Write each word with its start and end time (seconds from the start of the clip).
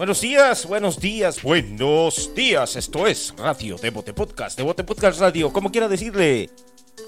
Buenos 0.00 0.22
días, 0.22 0.64
buenos 0.64 0.98
días, 0.98 1.42
buenos 1.42 2.34
días. 2.34 2.74
Esto 2.74 3.06
es 3.06 3.34
Radio 3.36 3.76
Devote 3.76 4.14
Podcast, 4.14 4.56
Devote 4.56 4.82
Podcast 4.82 5.20
Radio, 5.20 5.52
como 5.52 5.70
quiera 5.70 5.88
decirle. 5.88 6.48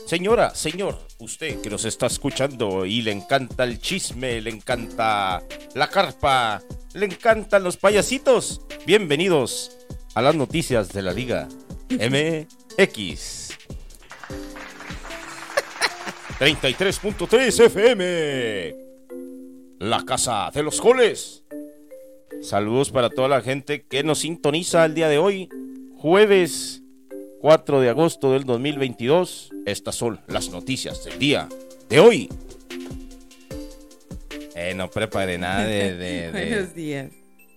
Señora, 0.06 0.54
señor, 0.54 0.98
usted 1.18 1.62
que 1.62 1.70
nos 1.70 1.86
está 1.86 2.04
escuchando 2.04 2.84
y 2.84 3.00
le 3.00 3.12
encanta 3.12 3.64
el 3.64 3.80
chisme, 3.80 4.42
le 4.42 4.50
encanta 4.50 5.42
la 5.74 5.88
carpa, 5.88 6.60
le 6.92 7.06
encantan 7.06 7.64
los 7.64 7.78
payasitos, 7.78 8.60
bienvenidos 8.84 9.74
a 10.14 10.20
las 10.20 10.34
noticias 10.34 10.90
de 10.90 11.00
la 11.00 11.14
Liga 11.14 11.48
MX. 11.88 13.52
33.3 16.38 17.64
FM. 17.64 18.76
La 19.78 20.04
casa 20.04 20.50
de 20.52 20.62
los 20.62 20.78
goles. 20.78 21.41
Saludos 22.42 22.90
para 22.90 23.08
toda 23.10 23.28
la 23.28 23.40
gente 23.40 23.82
que 23.82 24.02
nos 24.02 24.20
sintoniza 24.20 24.84
el 24.84 24.94
día 24.94 25.08
de 25.08 25.18
hoy, 25.18 25.48
jueves 25.96 26.82
4 27.40 27.80
de 27.80 27.88
agosto 27.88 28.32
del 28.32 28.44
2022. 28.44 29.50
Estas 29.64 29.94
son 29.94 30.20
las 30.26 30.50
noticias 30.50 31.04
del 31.04 31.18
día 31.18 31.48
de 31.88 32.00
hoy. 32.00 32.28
Eh, 34.56 34.74
no 34.74 34.90
preparé 34.90 35.38
nada 35.38 35.64
de... 35.64 35.94
de- 35.96 36.32
de- 36.32 36.46
Buenos 36.48 36.74
días. 36.74 37.10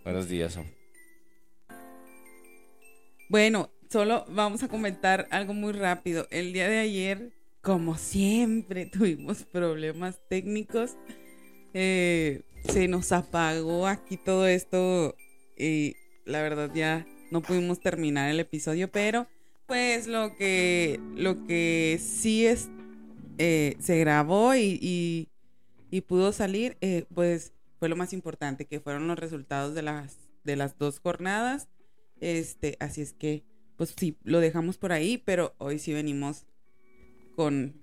Buenos 0.03 0.29
días. 0.29 0.59
Bueno, 3.29 3.71
solo 3.89 4.25
vamos 4.29 4.61
a 4.61 4.67
comentar 4.67 5.27
algo 5.31 5.53
muy 5.55 5.73
rápido. 5.73 6.27
El 6.29 6.53
día 6.53 6.69
de 6.69 6.77
ayer, 6.79 7.31
como 7.61 7.97
siempre, 7.97 8.85
tuvimos 8.91 9.43
problemas 9.45 10.19
técnicos. 10.29 10.95
Eh, 11.73 12.41
se 12.67 12.87
nos 12.87 13.11
apagó 13.11 13.87
aquí 13.87 14.17
todo 14.17 14.47
esto 14.47 15.15
y 15.57 15.95
la 16.25 16.41
verdad 16.41 16.71
ya 16.73 17.05
no 17.31 17.41
pudimos 17.41 17.79
terminar 17.79 18.29
el 18.29 18.39
episodio, 18.39 18.91
pero 18.91 19.27
pues 19.67 20.07
lo 20.07 20.35
que 20.35 20.99
lo 21.15 21.45
que 21.45 21.99
sí 22.01 22.45
es 22.45 22.69
eh, 23.37 23.75
se 23.79 23.97
grabó 23.99 24.55
y, 24.55 24.79
y- 24.81 25.29
pudo 26.01 26.33
salir, 26.33 26.75
eh, 26.81 27.05
pues 27.15 27.53
fue 27.79 27.87
lo 27.87 27.95
más 27.95 28.11
importante, 28.11 28.65
que 28.65 28.81
fueron 28.81 29.07
los 29.07 29.17
resultados 29.17 29.73
de 29.75 29.81
las 29.81 30.17
de 30.43 30.57
las 30.57 30.77
dos 30.77 30.99
jornadas. 30.99 31.69
Este, 32.19 32.75
así 32.81 33.01
es 33.01 33.13
que, 33.13 33.45
pues 33.77 33.93
sí, 33.97 34.17
lo 34.23 34.41
dejamos 34.41 34.77
por 34.77 34.91
ahí, 34.91 35.17
pero 35.17 35.55
hoy 35.57 35.79
sí 35.79 35.93
venimos 35.93 36.45
con, 37.37 37.75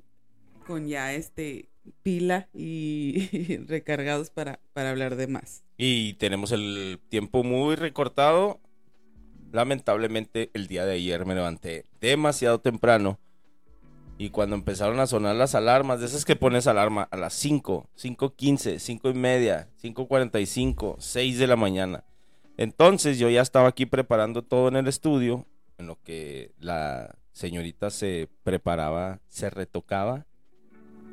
con 0.67 0.87
ya 0.89 1.15
este 1.15 1.72
pila 2.03 2.49
y 2.55 3.59
recargados 3.69 4.31
para, 4.31 4.61
para 4.73 4.91
hablar 4.91 5.17
de 5.17 5.27
más. 5.27 5.65
Y 5.77 6.15
tenemos 6.15 6.53
el 6.53 7.01
tiempo 7.09 7.45
muy 7.45 7.77
recortado. 7.77 8.61
Lamentablemente 9.53 10.51
el 10.55 10.67
día 10.67 10.87
de 10.87 10.95
ayer 10.95 11.27
me 11.27 11.35
levanté 11.35 11.87
demasiado 12.01 12.61
temprano. 12.61 13.19
Y 14.19 14.31
cuando 14.31 14.55
empezaron 14.55 15.01
a 15.01 15.07
sonar 15.07 15.35
las 15.35 15.55
alarmas, 15.55 16.01
de 16.01 16.07
esas 16.07 16.25
que 16.25 16.37
pones 16.37 16.67
alarma 16.67 17.09
a 17.11 17.17
las 17.17 17.35
5, 17.35 17.89
5.15, 17.97 18.79
5 18.79 19.11
y 19.11 19.15
media, 19.15 19.69
5.45, 19.83 20.97
6 20.99 21.39
de 21.39 21.47
la 21.47 21.57
mañana. 21.57 22.05
Entonces 22.57 23.19
yo 23.19 23.29
ya 23.31 23.41
estaba 23.41 23.69
aquí 23.69 23.87
preparando 23.87 24.43
todo 24.43 24.69
en 24.69 24.77
el 24.77 24.87
estudio, 24.87 25.47
en 25.79 25.87
lo 25.87 26.01
que 26.03 26.53
la 26.59 27.17
señorita 27.33 27.91
se 27.91 28.29
preparaba, 28.45 29.21
se 29.29 29.51
retocaba. 29.51 30.27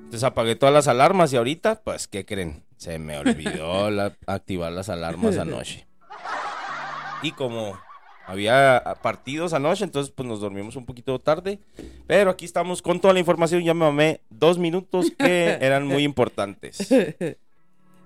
Entonces 0.09 0.23
apagué 0.23 0.55
todas 0.55 0.73
las 0.73 0.88
alarmas 0.88 1.31
y 1.33 1.38
ahorita, 1.38 1.81
pues, 1.83 2.07
¿qué 2.07 2.25
creen? 2.25 2.63
Se 2.77 2.97
me 2.97 3.19
olvidó 3.19 3.91
la- 3.91 4.16
activar 4.25 4.71
las 4.71 4.89
alarmas 4.89 5.38
anoche. 5.38 5.85
Y 7.21 7.33
como 7.33 7.77
había 8.25 8.81
partidos 9.03 9.51
anoche, 9.53 9.84
entonces 9.84 10.11
pues 10.16 10.28
nos 10.28 10.39
dormimos 10.39 10.75
un 10.78 10.85
poquito 10.85 11.19
tarde. 11.19 11.59
Pero 12.07 12.31
aquí 12.31 12.45
estamos 12.45 12.81
con 12.81 13.00
toda 13.01 13.13
la 13.13 13.19
información. 13.19 13.61
Ya 13.63 13.73
me 13.73 13.81
mamé 13.85 14.22
dos 14.29 14.57
minutos 14.57 15.11
que 15.19 15.57
eran 15.61 15.85
muy 15.85 16.03
importantes. 16.03 16.88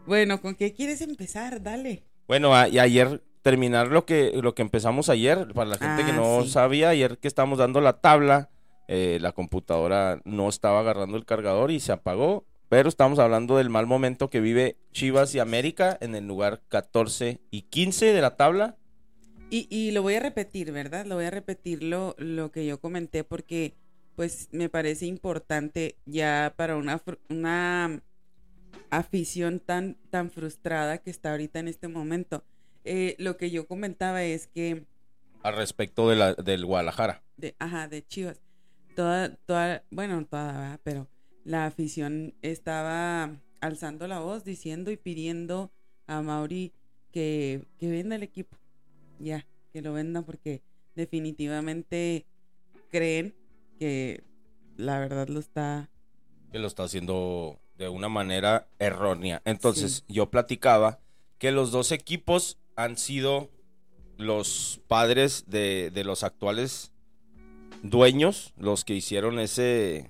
bueno, 0.07 0.41
¿con 0.41 0.55
qué 0.55 0.73
quieres 0.73 0.99
empezar? 1.01 1.61
Dale. 1.61 2.03
Bueno, 2.27 2.55
a- 2.55 2.67
y 2.67 2.79
ayer 2.79 3.21
terminar 3.43 3.87
lo 3.89 4.05
que, 4.05 4.31
lo 4.41 4.55
que 4.55 4.63
empezamos 4.63 5.09
ayer, 5.09 5.53
para 5.53 5.69
la 5.69 5.77
gente 5.77 6.03
que 6.05 6.11
Ah, 6.11 6.15
no 6.15 6.41
sí. 6.43 6.49
sabía, 6.49 6.89
ayer 6.89 7.17
que 7.19 7.27
estábamos 7.27 7.59
dando 7.59 7.81
la 7.81 7.93
tabla, 8.01 8.49
eh, 8.95 9.17
la 9.19 9.31
computadora 9.31 10.21
no 10.23 10.47
estaba 10.49 10.81
agarrando 10.81 11.17
el 11.17 11.25
cargador 11.25 11.71
y 11.71 11.79
se 11.79 11.91
apagó, 11.91 12.45
pero 12.69 12.87
estamos 12.89 13.17
hablando 13.17 13.57
del 13.57 13.71
mal 13.71 13.87
momento 13.87 14.29
que 14.29 14.39
vive 14.39 14.77
Chivas 14.91 15.33
y 15.33 15.39
América 15.39 15.97
en 15.99 16.13
el 16.13 16.27
lugar 16.27 16.61
14 16.67 17.39
y 17.49 17.63
15 17.63 18.13
de 18.13 18.21
la 18.21 18.35
tabla. 18.37 18.77
Y, 19.49 19.67
y 19.71 19.91
lo 19.93 20.03
voy 20.03 20.13
a 20.13 20.19
repetir, 20.19 20.71
¿verdad? 20.71 21.07
Lo 21.07 21.15
voy 21.15 21.25
a 21.25 21.31
repetir 21.31 21.81
lo, 21.81 22.13
lo 22.19 22.51
que 22.51 22.67
yo 22.67 22.79
comenté 22.79 23.23
porque 23.23 23.73
pues 24.15 24.49
me 24.51 24.69
parece 24.69 25.07
importante 25.07 25.97
ya 26.05 26.53
para 26.55 26.75
una, 26.77 27.01
una 27.29 28.03
afición 28.91 29.59
tan, 29.59 29.97
tan 30.11 30.29
frustrada 30.29 30.99
que 30.99 31.09
está 31.09 31.31
ahorita 31.31 31.59
en 31.59 31.67
este 31.67 31.87
momento. 31.87 32.43
Eh, 32.83 33.15
lo 33.17 33.37
que 33.37 33.49
yo 33.49 33.65
comentaba 33.67 34.23
es 34.23 34.45
que, 34.47 34.85
Al 35.41 35.55
respecto 35.55 36.09
de 36.09 36.15
la, 36.15 36.33
del 36.35 36.65
Guadalajara. 36.65 37.23
de, 37.37 37.55
ajá, 37.59 37.87
de 37.87 38.05
Chivas, 38.05 38.41
toda, 38.95 39.35
toda, 39.35 39.83
bueno, 39.91 40.25
toda, 40.25 40.53
¿verdad? 40.53 40.79
pero 40.83 41.07
la 41.43 41.65
afición 41.65 42.33
estaba 42.41 43.35
alzando 43.61 44.07
la 44.07 44.19
voz 44.19 44.43
diciendo 44.43 44.91
y 44.91 44.97
pidiendo 44.97 45.71
a 46.07 46.21
Mauri 46.21 46.73
que, 47.11 47.65
que 47.77 47.89
venda 47.89 48.15
el 48.15 48.23
equipo. 48.23 48.57
Ya, 49.19 49.45
que 49.71 49.81
lo 49.81 49.93
venda 49.93 50.21
porque 50.21 50.61
definitivamente 50.95 52.25
creen 52.89 53.35
que 53.79 54.23
la 54.77 54.99
verdad 54.99 55.27
lo 55.27 55.39
está... 55.39 55.89
que 56.51 56.59
lo 56.59 56.67
está 56.67 56.83
haciendo 56.83 57.59
de 57.77 57.89
una 57.89 58.09
manera 58.09 58.67
errónea. 58.79 59.41
Entonces, 59.45 60.05
yo 60.07 60.29
platicaba 60.29 60.99
que 61.37 61.51
los 61.51 61.71
dos 61.71 61.91
equipos 61.91 62.57
han 62.75 62.97
sido 62.97 63.49
los 64.17 64.79
padres 64.87 65.45
de, 65.47 65.91
de 65.91 66.03
los 66.03 66.23
actuales 66.23 66.92
dueños, 67.83 68.53
los 68.57 68.83
que 68.85 68.95
hicieron 68.95 69.37
ese, 69.37 70.09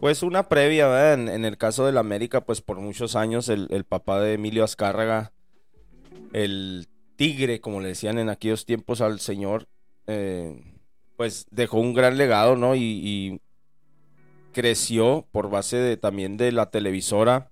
pues 0.00 0.24
una 0.24 0.48
previa, 0.48 0.88
¿verdad? 0.88 1.34
En, 1.34 1.44
el 1.44 1.56
caso 1.56 1.86
del 1.86 1.98
América, 1.98 2.44
pues 2.44 2.60
por 2.60 2.80
muchos 2.80 3.14
años 3.14 3.48
el, 3.48 3.84
papá 3.84 4.20
de 4.20 4.32
Emilio 4.32 4.64
Azcárraga, 4.64 5.32
el 6.32 6.88
tigre, 7.16 7.60
como 7.60 7.80
le 7.80 7.88
decían 7.88 8.18
en 8.18 8.30
aquellos 8.30 8.64
tiempos 8.64 9.00
al 9.00 9.20
señor, 9.20 9.68
eh, 10.06 10.74
pues 11.16 11.46
dejó 11.50 11.78
un 11.78 11.94
gran 11.94 12.16
legado, 12.18 12.56
¿no? 12.56 12.74
Y, 12.74 13.40
creció 14.52 15.26
por 15.32 15.50
base 15.50 15.78
de 15.78 15.96
también 15.96 16.36
de 16.36 16.52
la 16.52 16.70
televisora 16.70 17.50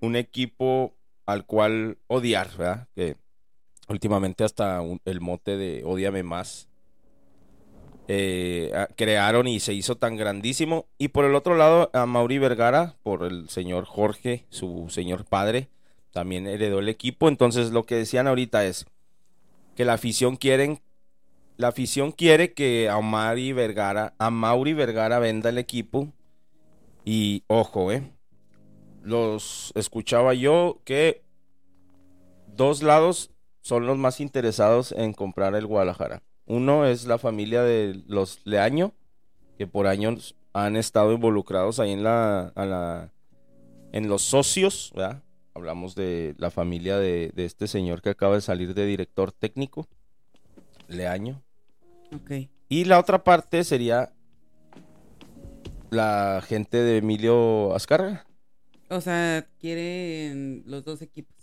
un 0.00 0.16
equipo 0.16 0.94
al 1.26 1.44
cual 1.44 1.98
odiar, 2.06 2.48
¿verdad? 2.56 2.88
Que 2.94 3.16
últimamente 3.86 4.44
hasta 4.44 4.80
el 5.04 5.20
mote 5.20 5.58
de 5.58 5.84
Odiame 5.84 6.22
más 6.22 6.68
eh, 8.08 8.72
crearon 8.96 9.46
y 9.46 9.60
se 9.60 9.74
hizo 9.74 9.96
tan 9.96 10.16
grandísimo. 10.16 10.86
Y 10.98 11.08
por 11.08 11.24
el 11.24 11.34
otro 11.34 11.56
lado, 11.56 11.90
a 11.92 12.06
Mauri 12.06 12.38
Vergara, 12.38 12.96
por 13.02 13.22
el 13.22 13.48
señor 13.50 13.84
Jorge, 13.84 14.46
su 14.48 14.86
señor 14.88 15.26
padre, 15.26 15.68
también 16.10 16.46
heredó 16.46 16.80
el 16.80 16.88
equipo. 16.88 17.28
Entonces 17.28 17.70
lo 17.70 17.84
que 17.84 17.94
decían 17.94 18.26
ahorita 18.26 18.64
es 18.64 18.86
que 19.76 19.84
la 19.84 19.92
afición 19.92 20.36
quieren 20.36 20.80
la 21.58 21.68
afición 21.68 22.12
quiere 22.12 22.54
que 22.54 22.88
a 22.88 23.00
Mauri 23.00 23.52
Vergara, 23.52 24.14
a 24.18 24.30
Mauri 24.30 24.74
Vergara 24.74 25.18
venda 25.18 25.50
el 25.50 25.58
equipo. 25.58 26.12
Y 27.04 27.42
ojo, 27.48 27.90
eh. 27.90 28.12
Los 29.02 29.72
escuchaba 29.74 30.34
yo 30.34 30.80
que 30.84 31.24
dos 32.46 32.84
lados 32.84 33.32
son 33.60 33.86
los 33.86 33.98
más 33.98 34.20
interesados 34.20 34.92
en 34.92 35.12
comprar 35.12 35.56
el 35.56 35.66
Guadalajara. 35.66 36.22
Uno 36.48 36.86
es 36.86 37.04
la 37.06 37.18
familia 37.18 37.62
de 37.62 38.02
los 38.06 38.40
Leaño, 38.44 38.92
que 39.56 39.66
por 39.66 39.86
años 39.86 40.34
han 40.52 40.76
estado 40.76 41.12
involucrados 41.12 41.78
ahí 41.78 41.92
en 41.92 42.02
la, 42.02 42.48
a 42.54 42.66
la- 42.66 43.12
en 43.92 44.08
los 44.08 44.22
socios, 44.22 44.90
¿verdad? 44.94 45.22
Hablamos 45.54 45.94
de 45.94 46.34
la 46.38 46.50
familia 46.50 46.98
de, 46.98 47.32
de 47.34 47.44
este 47.44 47.66
señor 47.66 48.00
que 48.00 48.10
acaba 48.10 48.34
de 48.34 48.40
salir 48.40 48.74
de 48.74 48.86
director 48.86 49.32
técnico, 49.32 49.86
Leaño. 50.88 51.42
Ok. 52.14 52.48
Y 52.68 52.84
la 52.84 52.98
otra 52.98 53.22
parte 53.24 53.64
sería 53.64 54.12
la 55.90 56.42
gente 56.46 56.78
de 56.78 56.98
Emilio 56.98 57.74
Azcárraga. 57.74 58.26
O 58.90 59.00
sea, 59.00 59.46
quieren 59.58 60.62
los 60.66 60.84
dos 60.84 61.02
equipos. 61.02 61.37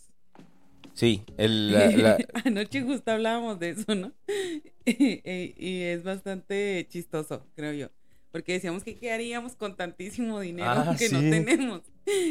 Sí, 0.96 1.24
el, 1.38 1.74
la- 1.74 1.92
la- 1.92 2.18
Anoche 2.46 2.82
justo 2.82 3.12
hablábamos 3.12 3.60
de 3.60 3.70
eso, 3.72 3.96
¿no? 3.96 4.14
y, 4.86 5.82
es 5.84 6.04
bastante 6.04 6.88
chistoso, 6.90 7.46
creo 7.56 7.74
yo. 7.74 7.90
porque 8.32 8.54
decíamos 8.54 8.84
que 8.84 8.98
qué 8.98 9.12
haríamos 9.12 9.56
con 9.56 9.76
tantísimo 9.76 10.40
dinero 10.40 10.70
Ah, 10.72 10.96
que 10.98 11.10
no 11.10 11.20
tenemos. 11.20 11.82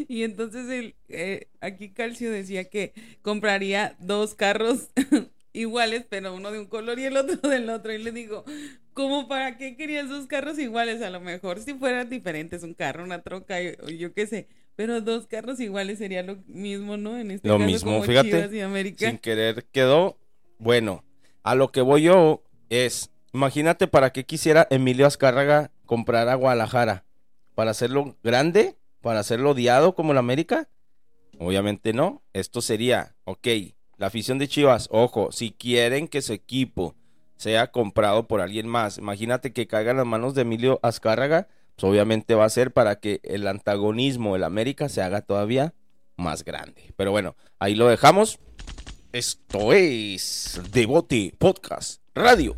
Y 0.08 0.22
entonces 0.22 0.68
el, 0.70 0.94
eh, 1.08 1.48
aquí 1.60 1.90
Calcio 1.92 2.30
decía 2.30 2.64
que 2.70 2.92
compraría 3.22 3.96
dos 3.98 4.34
carros 4.34 4.90
iguales, 5.52 6.06
pero 6.08 6.34
uno 6.34 6.50
de 6.52 6.60
un 6.60 6.66
color 6.66 6.98
y 6.98 7.04
el 7.06 7.16
otro 7.16 7.48
del 7.50 7.68
otro. 7.70 7.92
Y 7.92 7.98
le 7.98 8.12
digo, 8.12 8.44
¿cómo 8.92 9.28
para 9.28 9.56
qué 9.58 9.76
querías 9.76 10.08
dos 10.08 10.26
carros 10.26 10.58
iguales? 10.58 11.02
A 11.02 11.10
lo 11.10 11.20
mejor 11.20 11.60
si 11.60 11.74
fueran 11.74 12.08
diferentes, 12.10 12.62
un 12.62 12.74
carro, 12.74 13.04
una 13.04 13.22
troca, 13.22 13.60
y- 13.62 13.76
o 13.82 13.88
yo 13.90 14.12
qué 14.14 14.26
sé. 14.26 14.48
Pero 14.76 15.00
dos 15.00 15.26
carros 15.26 15.60
iguales 15.60 15.98
sería 15.98 16.22
lo 16.22 16.36
mismo, 16.46 16.96
¿no? 16.96 17.16
En 17.16 17.30
este 17.30 17.46
Lo 17.48 17.58
caso, 17.58 17.66
mismo, 17.66 17.92
como 17.92 18.04
fíjate, 18.04 18.30
Chivas 18.30 18.52
y 18.52 18.60
América. 18.60 19.08
Sin 19.08 19.18
querer 19.18 19.64
quedó. 19.72 20.18
Bueno, 20.58 21.04
a 21.42 21.54
lo 21.54 21.70
que 21.70 21.80
voy 21.80 22.02
yo 22.02 22.42
es, 22.70 23.10
imagínate 23.32 23.86
para 23.86 24.10
qué 24.10 24.24
quisiera 24.24 24.66
Emilio 24.70 25.06
Azcárraga 25.06 25.70
comprar 25.86 26.28
a 26.28 26.34
Guadalajara. 26.34 27.04
¿Para 27.54 27.70
hacerlo 27.70 28.16
grande? 28.24 28.76
¿Para 29.00 29.20
hacerlo 29.20 29.50
odiado 29.50 29.94
como 29.94 30.12
el 30.12 30.18
América? 30.18 30.68
Obviamente 31.38 31.92
no. 31.92 32.22
Esto 32.32 32.60
sería, 32.60 33.14
ok, 33.24 33.46
la 33.96 34.08
afición 34.08 34.38
de 34.38 34.48
Chivas, 34.48 34.88
ojo, 34.90 35.30
si 35.30 35.52
quieren 35.52 36.08
que 36.08 36.22
su 36.22 36.32
equipo 36.32 36.96
sea 37.36 37.70
comprado 37.70 38.26
por 38.26 38.40
alguien 38.40 38.66
más, 38.66 38.98
imagínate 38.98 39.52
que 39.52 39.66
caiga 39.66 39.92
en 39.92 39.98
las 39.98 40.06
manos 40.06 40.34
de 40.34 40.42
Emilio 40.42 40.80
Azcárraga, 40.82 41.48
pues 41.74 41.84
obviamente 41.84 42.34
va 42.34 42.44
a 42.44 42.50
ser 42.50 42.72
para 42.72 43.00
que 43.00 43.20
el 43.24 43.46
antagonismo 43.46 44.34
del 44.34 44.44
América 44.44 44.88
se 44.88 45.02
haga 45.02 45.22
todavía 45.22 45.74
más 46.16 46.44
grande. 46.44 46.92
Pero 46.96 47.10
bueno, 47.10 47.36
ahí 47.58 47.74
lo 47.74 47.88
dejamos. 47.88 48.38
Esto 49.12 49.72
es 49.72 50.60
Devote 50.72 51.34
Podcast 51.38 52.02
Radio. 52.14 52.56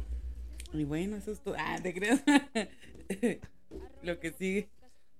Y 0.72 0.84
bueno, 0.84 1.16
eso 1.16 1.32
es 1.32 1.40
todo. 1.40 1.54
Ah, 1.58 1.78
te 1.82 1.94
creas. 1.94 2.22
lo 4.02 4.20
que 4.20 4.32
sigue. 4.32 4.68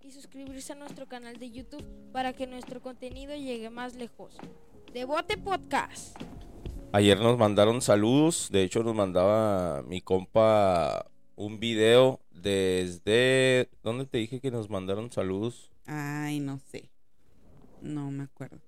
y 0.02 0.10
suscribirse 0.12 0.72
a 0.72 0.76
nuestro 0.76 1.06
canal 1.06 1.38
de 1.38 1.50
YouTube 1.50 1.84
para 2.12 2.32
que 2.32 2.46
nuestro 2.46 2.80
contenido 2.80 3.34
llegue 3.34 3.70
más 3.70 3.94
lejos. 3.94 4.36
Devote 4.92 5.36
Podcast. 5.38 6.16
Ayer 6.92 7.18
nos 7.18 7.36
mandaron 7.36 7.82
saludos, 7.82 8.48
de 8.50 8.62
hecho 8.62 8.82
nos 8.82 8.94
mandaba 8.94 9.82
mi 9.82 10.00
compa 10.00 11.10
un 11.36 11.60
video 11.60 12.20
desde... 12.30 13.70
¿Dónde 13.82 14.06
te 14.06 14.18
dije 14.18 14.40
que 14.40 14.50
nos 14.50 14.68
mandaron 14.68 15.12
saludos? 15.12 15.70
Ay, 15.86 16.40
no 16.40 16.58
sé. 16.58 16.90
No 17.80 18.10
me 18.10 18.24
acuerdo. 18.24 18.60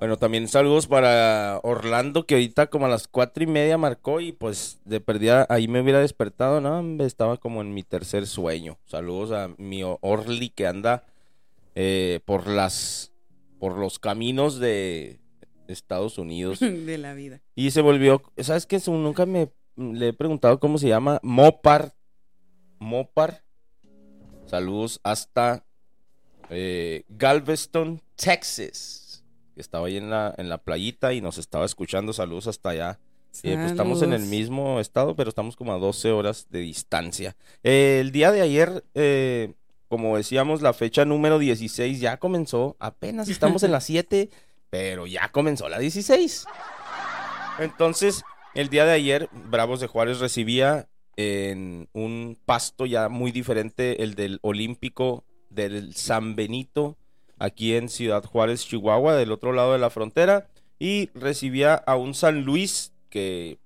Bueno, 0.00 0.18
también 0.18 0.48
saludos 0.48 0.86
para 0.86 1.60
Orlando, 1.62 2.26
que 2.26 2.34
ahorita 2.34 2.66
como 2.66 2.86
a 2.86 2.88
las 2.88 3.06
cuatro 3.06 3.44
y 3.44 3.46
media 3.46 3.78
marcó 3.78 4.20
y 4.20 4.32
pues 4.32 4.80
de 4.84 5.00
perdida 5.00 5.46
ahí 5.48 5.68
me 5.68 5.80
hubiera 5.80 6.00
despertado, 6.00 6.60
¿no? 6.60 7.02
Estaba 7.04 7.36
como 7.36 7.62
en 7.62 7.72
mi 7.72 7.82
tercer 7.82 8.26
sueño. 8.26 8.76
Saludos 8.84 9.32
a 9.32 9.54
mi 9.56 9.82
Orly 9.82 10.50
que 10.50 10.66
anda 10.66 11.06
eh, 11.74 12.20
por 12.24 12.48
las 12.48 13.12
por 13.58 13.78
los 13.78 13.98
caminos 13.98 14.58
de 14.58 15.20
Estados 15.68 16.18
Unidos. 16.18 16.60
De 16.60 16.98
la 16.98 17.14
vida. 17.14 17.40
Y 17.54 17.70
se 17.70 17.80
volvió, 17.80 18.22
¿sabes 18.38 18.66
qué? 18.66 18.80
Nunca 18.88 19.24
me 19.24 19.48
le 19.76 20.08
he 20.08 20.12
preguntado 20.12 20.58
cómo 20.60 20.78
se 20.78 20.88
llama. 20.88 21.20
Mopar. 21.22 21.94
Mopar. 22.78 23.42
Saludos 24.46 25.00
hasta 25.02 25.64
eh, 26.50 27.04
Galveston, 27.08 28.02
Texas. 28.16 29.24
Estaba 29.56 29.86
ahí 29.86 29.96
en 29.96 30.10
la, 30.10 30.34
en 30.36 30.48
la 30.48 30.58
playita 30.58 31.12
y 31.12 31.20
nos 31.20 31.38
estaba 31.38 31.64
escuchando. 31.64 32.12
Saludos 32.12 32.46
hasta 32.46 32.70
allá. 32.70 32.98
Eh, 33.42 33.54
pues 33.56 33.72
estamos 33.72 34.02
en 34.02 34.12
el 34.12 34.22
mismo 34.22 34.78
estado, 34.78 35.16
pero 35.16 35.28
estamos 35.28 35.56
como 35.56 35.72
a 35.72 35.78
12 35.78 36.12
horas 36.12 36.46
de 36.50 36.60
distancia. 36.60 37.36
Eh, 37.64 37.98
el 38.00 38.12
día 38.12 38.30
de 38.30 38.40
ayer, 38.40 38.84
eh, 38.94 39.54
como 39.88 40.16
decíamos, 40.16 40.62
la 40.62 40.72
fecha 40.72 41.04
número 41.04 41.38
16 41.38 42.00
ya 42.00 42.18
comenzó. 42.18 42.76
Apenas 42.78 43.28
estamos 43.28 43.64
en 43.64 43.72
la 43.72 43.80
7, 43.80 44.30
pero 44.70 45.06
ya 45.06 45.30
comenzó 45.32 45.68
la 45.68 45.78
16. 45.78 46.46
Entonces, 47.58 48.22
el 48.54 48.68
día 48.68 48.84
de 48.84 48.92
ayer, 48.92 49.28
Bravos 49.50 49.80
de 49.80 49.86
Juárez 49.86 50.20
recibía 50.20 50.88
en 51.16 51.88
un 51.92 52.38
pasto 52.44 52.86
ya 52.86 53.08
muy 53.08 53.32
diferente, 53.32 54.02
el 54.02 54.14
del 54.14 54.38
Olímpico 54.42 55.24
del 55.50 55.94
San 55.94 56.36
Benito, 56.36 56.96
aquí 57.38 57.74
en 57.74 57.88
Ciudad 57.88 58.24
Juárez, 58.24 58.66
Chihuahua, 58.66 59.14
del 59.14 59.32
otro 59.32 59.52
lado 59.52 59.72
de 59.72 59.78
la 59.78 59.90
frontera, 59.90 60.48
y 60.78 61.10
recibía 61.14 61.74
a 61.74 61.96
un 61.96 62.14
San 62.14 62.42
Luis 62.42 62.92
que, 63.10 63.58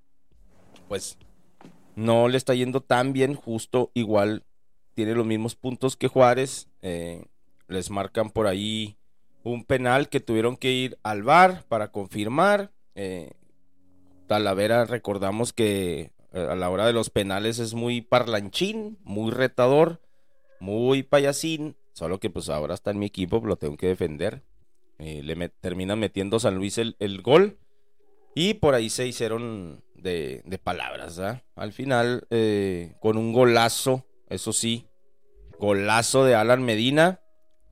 pues, 0.87 1.17
no 1.95 2.27
le 2.27 2.37
está 2.37 2.53
yendo 2.53 2.81
tan 2.81 3.13
bien, 3.13 3.35
justo 3.35 3.91
igual 3.93 4.43
tiene 4.93 5.15
los 5.15 5.25
mismos 5.25 5.55
puntos 5.55 5.95
que 5.95 6.07
Juárez, 6.07 6.67
eh, 6.81 7.25
les 7.67 7.89
marcan 7.89 8.29
por 8.29 8.47
ahí 8.47 8.97
un 9.43 9.63
penal 9.63 10.09
que 10.09 10.19
tuvieron 10.19 10.57
que 10.57 10.71
ir 10.71 10.97
al 11.03 11.23
bar 11.23 11.63
para 11.67 11.91
confirmar. 11.91 12.71
eh, 12.95 13.31
Talavera, 14.29 14.85
recordamos 14.85 15.53
que 15.53 16.11
eh, 16.33 16.47
a 16.49 16.55
la 16.55 16.69
hora 16.69 16.85
de 16.85 16.93
los 16.93 17.09
penales 17.09 17.57
es 17.57 17.73
muy 17.73 18.01
parlanchín, 18.01 18.99
muy 19.03 19.31
retador, 19.31 20.01
muy 20.59 21.01
payasín. 21.01 21.75
Solo 21.93 22.19
que 22.19 22.29
pues 22.29 22.47
ahora 22.47 22.75
está 22.75 22.91
en 22.91 22.99
mi 22.99 23.07
equipo, 23.07 23.41
lo 23.43 23.55
tengo 23.55 23.75
que 23.75 23.87
defender. 23.87 24.43
Eh, 24.99 25.23
le 25.23 25.35
met- 25.35 25.53
terminan 25.59 25.99
metiendo 25.99 26.39
San 26.39 26.55
Luis 26.55 26.77
el, 26.77 27.21
gol. 27.23 27.57
Y 28.35 28.53
por 28.53 28.75
ahí 28.75 28.91
se 28.91 29.07
hicieron 29.07 29.83
de, 29.95 30.43
palabras, 30.63 31.17
¿verdad? 31.17 31.41
Al 31.55 31.73
final, 31.73 32.27
eh, 32.29 32.93
con 33.01 33.17
un 33.17 33.33
golazo, 33.33 34.05
eso 34.29 34.53
sí, 34.53 34.85
golazo 35.57 36.23
de 36.23 36.35
Alan 36.35 36.61
Medina. 36.63 37.19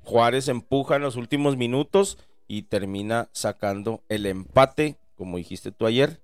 Juárez 0.01 0.47
empuja 0.47 0.95
en 0.95 1.03
los 1.03 1.17
últimos 1.17 1.55
minutos 1.55 2.17
y 2.47 2.63
termina 2.63 3.29
sacando 3.31 4.03
el 4.09 4.25
empate, 4.25 4.97
como 5.15 5.37
dijiste 5.37 5.71
tú 5.71 5.85
ayer. 5.85 6.19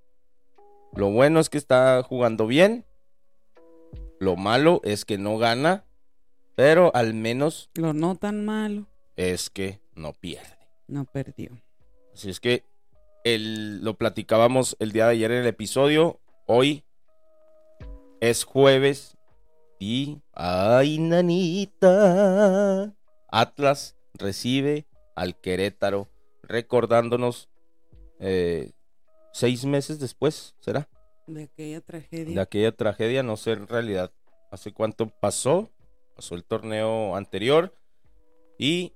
Lo 0.96 1.10
bueno 1.12 1.40
es 1.40 1.50
que 1.50 1.58
está 1.58 2.04
jugando 2.04 2.48
bien. 2.48 2.86
Lo 4.20 4.36
malo 4.36 4.80
es 4.84 5.06
que 5.06 5.18
no 5.18 5.38
gana, 5.38 5.86
pero 6.56 6.96
al 6.96 7.14
menos 7.14 7.70
Lo 7.76 7.94
no 7.94 8.16
tan 8.16 8.46
malo. 8.46 8.88
es 9.16 9.50
que 9.50 9.82
no 9.96 10.14
pierde. 10.14 10.58
No 10.88 11.06
perdió. 11.06 11.52
Así 12.14 12.30
es 12.30 12.40
que 12.40 12.64
el- 13.24 13.84
lo 13.84 13.96
platicábamos 13.98 14.76
el 14.80 14.92
día 14.92 15.06
de 15.06 15.12
ayer 15.14 15.32
en 15.32 15.38
el 15.40 15.48
episodio. 15.48 16.20
Hoy 16.46 16.84
es 18.22 18.44
jueves 18.44 19.18
y... 19.80 20.20
¡Ay, 20.34 21.00
nanita! 21.00 22.94
Atlas 23.30 23.96
recibe 24.14 24.86
al 25.16 25.36
Querétaro, 25.40 26.08
recordándonos 26.44 27.50
eh, 28.20 28.72
seis 29.34 29.66
meses 29.66 30.00
después, 30.00 30.56
¿será? 30.62 30.88
De 31.28 31.44
aquella 31.44 31.82
tragedia. 31.82 32.36
De 32.36 32.42
aquella 32.42 32.72
tragedia, 32.72 33.24
no 33.24 33.36
sé 33.36 33.52
en 33.52 33.68
realidad 33.68 34.14
hace 34.52 34.72
cuánto 34.72 35.10
pasó. 35.10 35.70
Pasó 36.16 36.36
el 36.36 36.46
torneo 36.46 37.16
anterior 37.16 37.76
y 38.60 38.94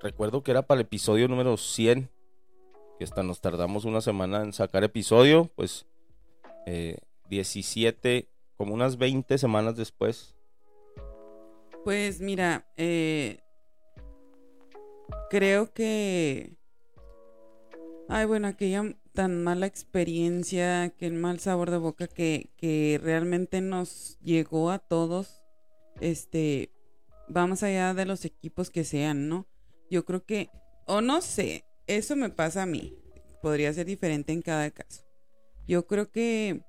recuerdo 0.00 0.44
que 0.44 0.52
era 0.52 0.62
para 0.62 0.80
el 0.80 0.86
episodio 0.86 1.26
número 1.26 1.56
100, 1.56 2.08
que 2.96 3.04
hasta 3.04 3.24
nos 3.24 3.40
tardamos 3.40 3.84
una 3.84 4.00
semana 4.00 4.44
en 4.44 4.52
sacar 4.52 4.84
episodio, 4.84 5.50
pues 5.56 5.86
eh, 6.66 6.98
17, 7.28 8.28
como 8.56 8.74
unas 8.74 8.96
20 8.96 9.38
semanas 9.38 9.76
después. 9.76 10.36
Pues 11.82 12.20
mira, 12.20 12.70
eh, 12.76 13.40
creo 15.30 15.72
que... 15.72 16.54
Ay, 18.08 18.24
bueno, 18.26 18.46
aquella 18.46 18.84
tan 19.12 19.42
mala 19.42 19.66
experiencia, 19.66 20.84
aquel 20.84 21.14
mal 21.14 21.40
sabor 21.40 21.70
de 21.70 21.78
boca 21.78 22.06
que, 22.06 22.50
que 22.56 23.00
realmente 23.02 23.60
nos 23.60 24.18
llegó 24.20 24.70
a 24.70 24.78
todos, 24.78 25.42
este, 26.00 26.72
vamos 27.28 27.62
allá 27.62 27.94
de 27.94 28.06
los 28.06 28.24
equipos 28.24 28.70
que 28.70 28.84
sean, 28.84 29.28
¿no? 29.28 29.46
Yo 29.90 30.04
creo 30.04 30.24
que, 30.24 30.50
o 30.86 31.00
no 31.00 31.20
sé, 31.20 31.64
eso 31.86 32.16
me 32.16 32.30
pasa 32.30 32.62
a 32.62 32.66
mí, 32.66 32.98
podría 33.42 33.72
ser 33.72 33.86
diferente 33.86 34.32
en 34.32 34.42
cada 34.42 34.70
caso. 34.70 35.04
Yo 35.66 35.86
creo 35.86 36.10
que 36.10 36.64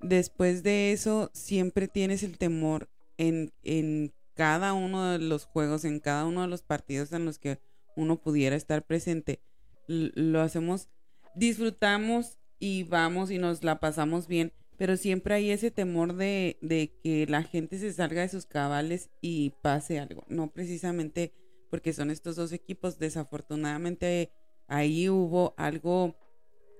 después 0.00 0.62
de 0.62 0.92
eso 0.92 1.30
siempre 1.34 1.88
tienes 1.88 2.22
el 2.22 2.38
temor 2.38 2.88
en, 3.16 3.52
en 3.62 4.14
cada 4.34 4.72
uno 4.72 5.10
de 5.10 5.18
los 5.18 5.44
juegos, 5.44 5.84
en 5.84 6.00
cada 6.00 6.24
uno 6.24 6.42
de 6.42 6.48
los 6.48 6.62
partidos 6.62 7.12
en 7.12 7.24
los 7.24 7.38
que 7.38 7.58
uno 7.96 8.20
pudiera 8.20 8.56
estar 8.56 8.86
presente. 8.86 9.42
Lo 9.86 10.40
hacemos, 10.40 10.88
disfrutamos 11.34 12.38
y 12.58 12.84
vamos 12.84 13.30
y 13.30 13.38
nos 13.38 13.62
la 13.64 13.80
pasamos 13.80 14.26
bien, 14.26 14.52
pero 14.76 14.96
siempre 14.96 15.34
hay 15.34 15.50
ese 15.50 15.70
temor 15.70 16.14
de, 16.14 16.58
de 16.60 16.92
que 17.02 17.26
la 17.26 17.42
gente 17.42 17.78
se 17.78 17.92
salga 17.92 18.22
de 18.22 18.28
sus 18.28 18.46
cabales 18.46 19.10
y 19.20 19.50
pase 19.62 19.98
algo. 19.98 20.24
No 20.28 20.52
precisamente 20.52 21.32
porque 21.70 21.92
son 21.92 22.10
estos 22.10 22.36
dos 22.36 22.52
equipos, 22.52 22.98
desafortunadamente 22.98 24.30
ahí 24.68 25.08
hubo 25.08 25.54
algo, 25.56 26.16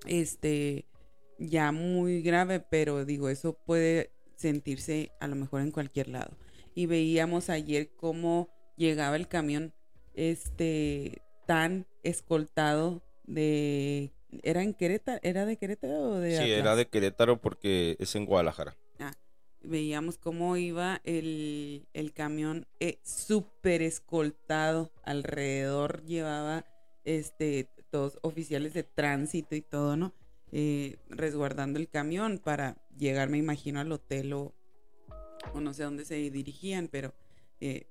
este, 0.06 0.86
ya 1.38 1.72
muy 1.72 2.22
grave, 2.22 2.60
pero 2.60 3.04
digo, 3.04 3.28
eso 3.28 3.54
puede 3.66 4.12
sentirse 4.36 5.12
a 5.20 5.26
lo 5.26 5.36
mejor 5.36 5.60
en 5.62 5.72
cualquier 5.72 6.08
lado. 6.08 6.36
y 6.74 6.86
veíamos 6.86 7.50
ayer 7.50 7.90
cómo 7.96 8.48
llegaba 8.76 9.16
el 9.16 9.26
camión 9.26 9.74
este 10.14 11.22
tan 11.46 11.86
escoltado 12.04 13.02
de 13.24 14.12
era 14.42 14.62
en 14.62 14.74
Querétaro, 14.74 15.18
era 15.22 15.46
de 15.46 15.56
Querétaro 15.56 16.10
o 16.10 16.14
de 16.18 16.30
Sí, 16.30 16.36
Atlas? 16.42 16.58
era 16.58 16.76
de 16.76 16.86
Querétaro 16.88 17.40
porque 17.40 17.96
es 17.98 18.14
en 18.14 18.26
Guadalajara. 18.26 18.76
veíamos 19.60 20.18
cómo 20.18 20.56
iba 20.56 21.00
el, 21.02 21.88
el 21.92 22.12
camión 22.12 22.66
eh, 22.78 23.00
súper 23.02 23.82
escoltado 23.82 24.92
alrededor 25.02 26.04
llevaba 26.04 26.64
este 27.04 27.68
todos 27.90 28.18
oficiales 28.22 28.72
de 28.72 28.84
tránsito 28.84 29.56
y 29.56 29.60
todo 29.62 29.96
no 29.96 30.14
Eh, 30.52 30.96
resguardando 31.10 31.78
el 31.78 31.88
camión 31.88 32.38
para 32.38 32.76
llegar 32.96 33.28
me 33.28 33.36
imagino 33.38 33.80
al 33.80 33.90
hotel 33.92 34.32
o, 34.32 34.54
o 35.52 35.60
no 35.60 35.74
sé 35.74 35.82
a 35.82 35.86
dónde 35.86 36.04
se 36.04 36.14
dirigían 36.30 36.88
pero 36.88 37.12
eh, 37.60 37.86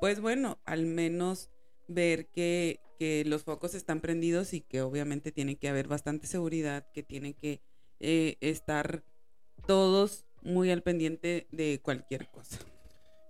pues 0.00 0.20
bueno 0.20 0.58
al 0.66 0.84
menos 0.84 1.50
ver 1.90 2.26
que, 2.28 2.80
que 2.98 3.24
los 3.26 3.44
focos 3.44 3.74
están 3.74 4.00
prendidos 4.00 4.54
y 4.54 4.60
que 4.60 4.82
obviamente 4.82 5.32
tiene 5.32 5.56
que 5.56 5.68
haber 5.68 5.88
bastante 5.88 6.26
seguridad 6.26 6.86
que 6.92 7.02
tiene 7.02 7.34
que 7.34 7.60
eh, 7.98 8.36
estar 8.40 9.02
todos 9.66 10.24
muy 10.42 10.70
al 10.70 10.82
pendiente 10.82 11.46
de 11.50 11.80
cualquier 11.82 12.28
cosa. 12.30 12.58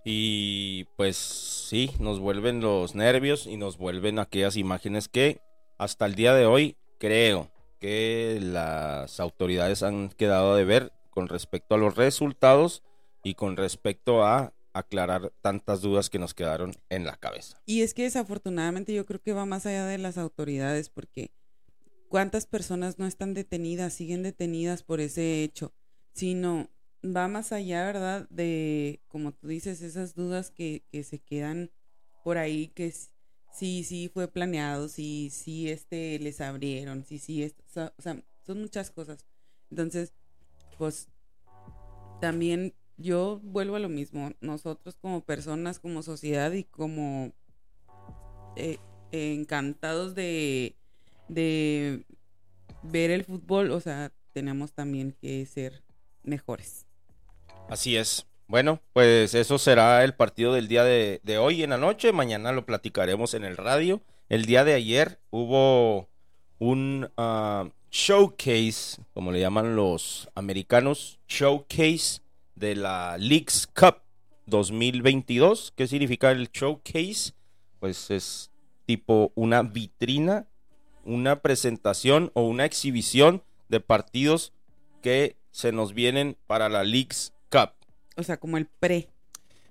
Y 0.03 0.85
pues 0.95 1.17
sí, 1.17 1.91
nos 1.99 2.19
vuelven 2.19 2.61
los 2.61 2.95
nervios 2.95 3.45
y 3.45 3.57
nos 3.57 3.77
vuelven 3.77 4.17
aquellas 4.17 4.55
imágenes 4.57 5.07
que 5.07 5.41
hasta 5.77 6.05
el 6.05 6.15
día 6.15 6.33
de 6.33 6.45
hoy 6.45 6.77
creo 6.99 7.51
que 7.79 8.39
las 8.41 9.19
autoridades 9.19 9.83
han 9.83 10.09
quedado 10.09 10.55
de 10.55 10.65
ver 10.65 10.91
con 11.09 11.27
respecto 11.27 11.75
a 11.75 11.77
los 11.77 11.95
resultados 11.95 12.83
y 13.23 13.35
con 13.35 13.57
respecto 13.57 14.23
a 14.23 14.53
aclarar 14.73 15.33
tantas 15.41 15.81
dudas 15.81 16.09
que 16.09 16.19
nos 16.19 16.33
quedaron 16.33 16.73
en 16.89 17.05
la 17.05 17.17
cabeza. 17.17 17.61
Y 17.65 17.81
es 17.81 17.93
que 17.93 18.03
desafortunadamente 18.03 18.93
yo 18.93 19.05
creo 19.05 19.21
que 19.21 19.33
va 19.33 19.45
más 19.45 19.65
allá 19.65 19.85
de 19.85 19.97
las 19.97 20.17
autoridades 20.17 20.89
porque 20.89 21.31
cuántas 22.09 22.45
personas 22.45 22.99
no 22.99 23.05
están 23.05 23.33
detenidas, 23.33 23.93
siguen 23.93 24.23
detenidas 24.23 24.83
por 24.83 24.99
ese 24.99 25.43
hecho, 25.43 25.73
sino 26.13 26.69
va 27.03 27.27
más 27.27 27.51
allá, 27.51 27.85
¿verdad? 27.85 28.27
De, 28.29 29.01
como 29.07 29.33
tú 29.33 29.47
dices, 29.47 29.81
esas 29.81 30.13
dudas 30.13 30.51
que, 30.51 30.83
que 30.91 31.03
se 31.03 31.19
quedan 31.19 31.71
por 32.23 32.37
ahí, 32.37 32.67
que 32.67 32.93
sí, 33.51 33.83
sí 33.83 34.09
fue 34.13 34.27
planeado, 34.27 34.87
sí, 34.87 35.29
sí, 35.31 35.69
este, 35.69 36.19
les 36.19 36.41
abrieron, 36.41 37.05
sí, 37.05 37.17
sí, 37.17 37.43
esto, 37.43 37.63
o 37.97 38.01
sea, 38.01 38.23
son 38.45 38.61
muchas 38.61 38.91
cosas. 38.91 39.25
Entonces, 39.69 40.13
pues, 40.77 41.07
también 42.19 42.73
yo 42.97 43.39
vuelvo 43.43 43.75
a 43.75 43.79
lo 43.79 43.89
mismo, 43.89 44.31
nosotros 44.41 44.97
como 45.01 45.21
personas, 45.21 45.79
como 45.79 46.03
sociedad 46.03 46.51
y 46.51 46.63
como 46.63 47.31
eh, 48.55 48.77
encantados 49.11 50.15
de, 50.15 50.75
de 51.27 52.05
ver 52.83 53.11
el 53.11 53.23
fútbol, 53.23 53.71
o 53.71 53.79
sea, 53.79 54.11
tenemos 54.33 54.73
también 54.73 55.15
que 55.21 55.45
ser 55.45 55.83
mejores. 56.23 56.85
Así 57.69 57.95
es. 57.97 58.25
Bueno, 58.47 58.81
pues 58.91 59.33
eso 59.33 59.57
será 59.57 60.03
el 60.03 60.13
partido 60.13 60.53
del 60.53 60.67
día 60.67 60.83
de, 60.83 61.21
de 61.23 61.37
hoy 61.37 61.63
en 61.63 61.69
la 61.69 61.77
noche. 61.77 62.11
Mañana 62.11 62.51
lo 62.51 62.65
platicaremos 62.65 63.33
en 63.33 63.45
el 63.45 63.55
radio. 63.55 64.01
El 64.27 64.45
día 64.45 64.65
de 64.65 64.73
ayer 64.73 65.19
hubo 65.29 66.09
un 66.59 67.09
ah, 67.17 67.69
showcase, 67.91 69.01
como 69.13 69.31
le 69.31 69.39
llaman 69.39 69.75
los 69.75 70.29
americanos, 70.35 71.19
showcase 71.27 72.21
de 72.61 72.75
la 72.75 73.17
Leagues 73.17 73.67
Cup 73.67 73.97
2022. 74.45 75.73
¿Qué 75.75 75.87
significa 75.87 76.31
el 76.31 76.49
showcase? 76.51 77.33
Pues 77.79 78.11
es 78.11 78.51
tipo 78.85 79.31
una 79.35 79.63
vitrina, 79.63 80.45
una 81.03 81.41
presentación 81.41 82.31
o 82.35 82.43
una 82.43 82.65
exhibición 82.65 83.43
de 83.67 83.79
partidos 83.79 84.53
que 85.01 85.35
se 85.49 85.71
nos 85.71 85.93
vienen 85.93 86.37
para 86.47 86.69
la 86.69 86.83
Leagues 86.83 87.33
Cup 87.49 87.71
O 88.15 88.23
sea, 88.23 88.37
como 88.37 88.57
el 88.57 88.67
pre, 88.67 89.09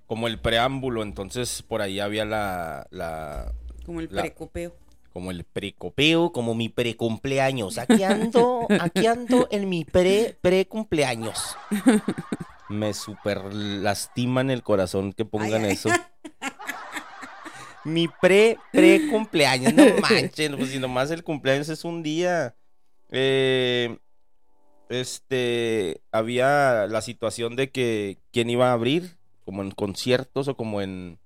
como 0.07 0.27
el 0.27 0.41
preámbulo, 0.41 1.03
entonces 1.05 1.63
por 1.63 1.81
ahí 1.83 2.01
había 2.01 2.25
la, 2.25 2.87
la 2.91 3.55
como 3.87 4.01
el 4.01 4.09
La- 4.11 4.23
precopeo. 4.23 4.75
como 5.13 5.31
el 5.31 5.45
precopeo, 5.45 6.33
como 6.33 6.55
mi 6.57 6.69
precumpleaños. 6.69 7.79
Aquí 7.79 8.03
ando, 8.03 8.67
aquí 8.81 9.07
ando 9.07 9.47
en 9.53 9.69
mi 9.69 9.85
pre 9.85 10.37
precumpleaños. 10.41 11.57
Me 12.71 12.95
super 12.95 13.53
lastiman 13.53 14.49
el 14.49 14.63
corazón 14.63 15.13
que 15.13 15.25
pongan 15.25 15.63
Ay, 15.63 15.71
ay. 15.71 15.73
eso. 15.73 15.89
Mi 17.85 18.07
pre 18.09 18.59
precumpleaños, 18.73 19.75
no 19.75 19.85
manchen, 20.01 20.57
pues 20.57 20.71
si 20.71 20.79
nomás 20.79 21.11
el 21.11 21.25
cumpleaños 21.25 21.69
es 21.69 21.85
un 21.85 22.03
día. 22.03 22.55
Eh, 23.11 23.99
este 24.89 26.01
había 26.13 26.87
la 26.87 27.01
situación 27.01 27.57
de 27.57 27.71
que 27.71 28.19
quién 28.33 28.51
iba 28.51 28.71
a 28.71 28.75
abrir, 28.75 29.17
como 29.45 29.63
en 29.63 29.73
conciertos 29.73 30.47
o 30.47 30.57
como 30.57 30.81
en 30.81 31.19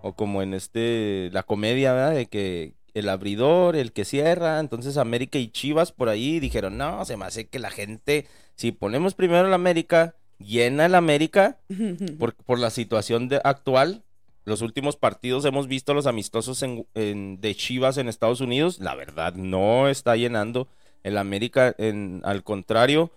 o 0.00 0.14
como 0.14 0.42
en 0.42 0.52
este 0.52 1.30
la 1.32 1.44
comedia, 1.44 1.92
¿verdad? 1.92 2.14
De 2.14 2.26
que 2.26 2.74
el 2.94 3.08
abridor, 3.08 3.76
el 3.76 3.92
que 3.92 4.04
cierra, 4.04 4.58
entonces 4.58 4.96
América 4.96 5.38
y 5.38 5.48
Chivas 5.48 5.92
por 5.92 6.08
ahí 6.08 6.40
dijeron, 6.40 6.76
no, 6.76 7.04
se 7.04 7.16
me 7.16 7.24
hace 7.24 7.48
que 7.48 7.58
la 7.58 7.70
gente, 7.70 8.26
si 8.56 8.72
ponemos 8.72 9.14
primero 9.14 9.46
el 9.46 9.54
América, 9.54 10.16
llena 10.42 10.86
el 10.86 10.94
América, 10.94 11.58
por, 12.18 12.34
por 12.34 12.58
la 12.58 12.70
situación 12.70 13.28
de- 13.28 13.40
actual. 13.44 14.02
Los 14.44 14.60
últimos 14.60 14.96
partidos 14.96 15.44
hemos 15.44 15.68
visto 15.68 15.94
los 15.94 16.06
amistosos 16.06 16.62
en- 16.62 16.86
en- 16.94 17.40
de 17.40 17.54
Chivas 17.54 17.96
en 17.98 18.08
Estados 18.08 18.40
Unidos. 18.40 18.80
La 18.80 18.94
verdad, 18.94 19.34
no 19.34 19.88
está 19.88 20.16
llenando 20.16 20.68
el 21.04 21.16
América. 21.18 21.74
En, 21.78 22.20
al 22.24 22.42
contrario, 22.42 23.10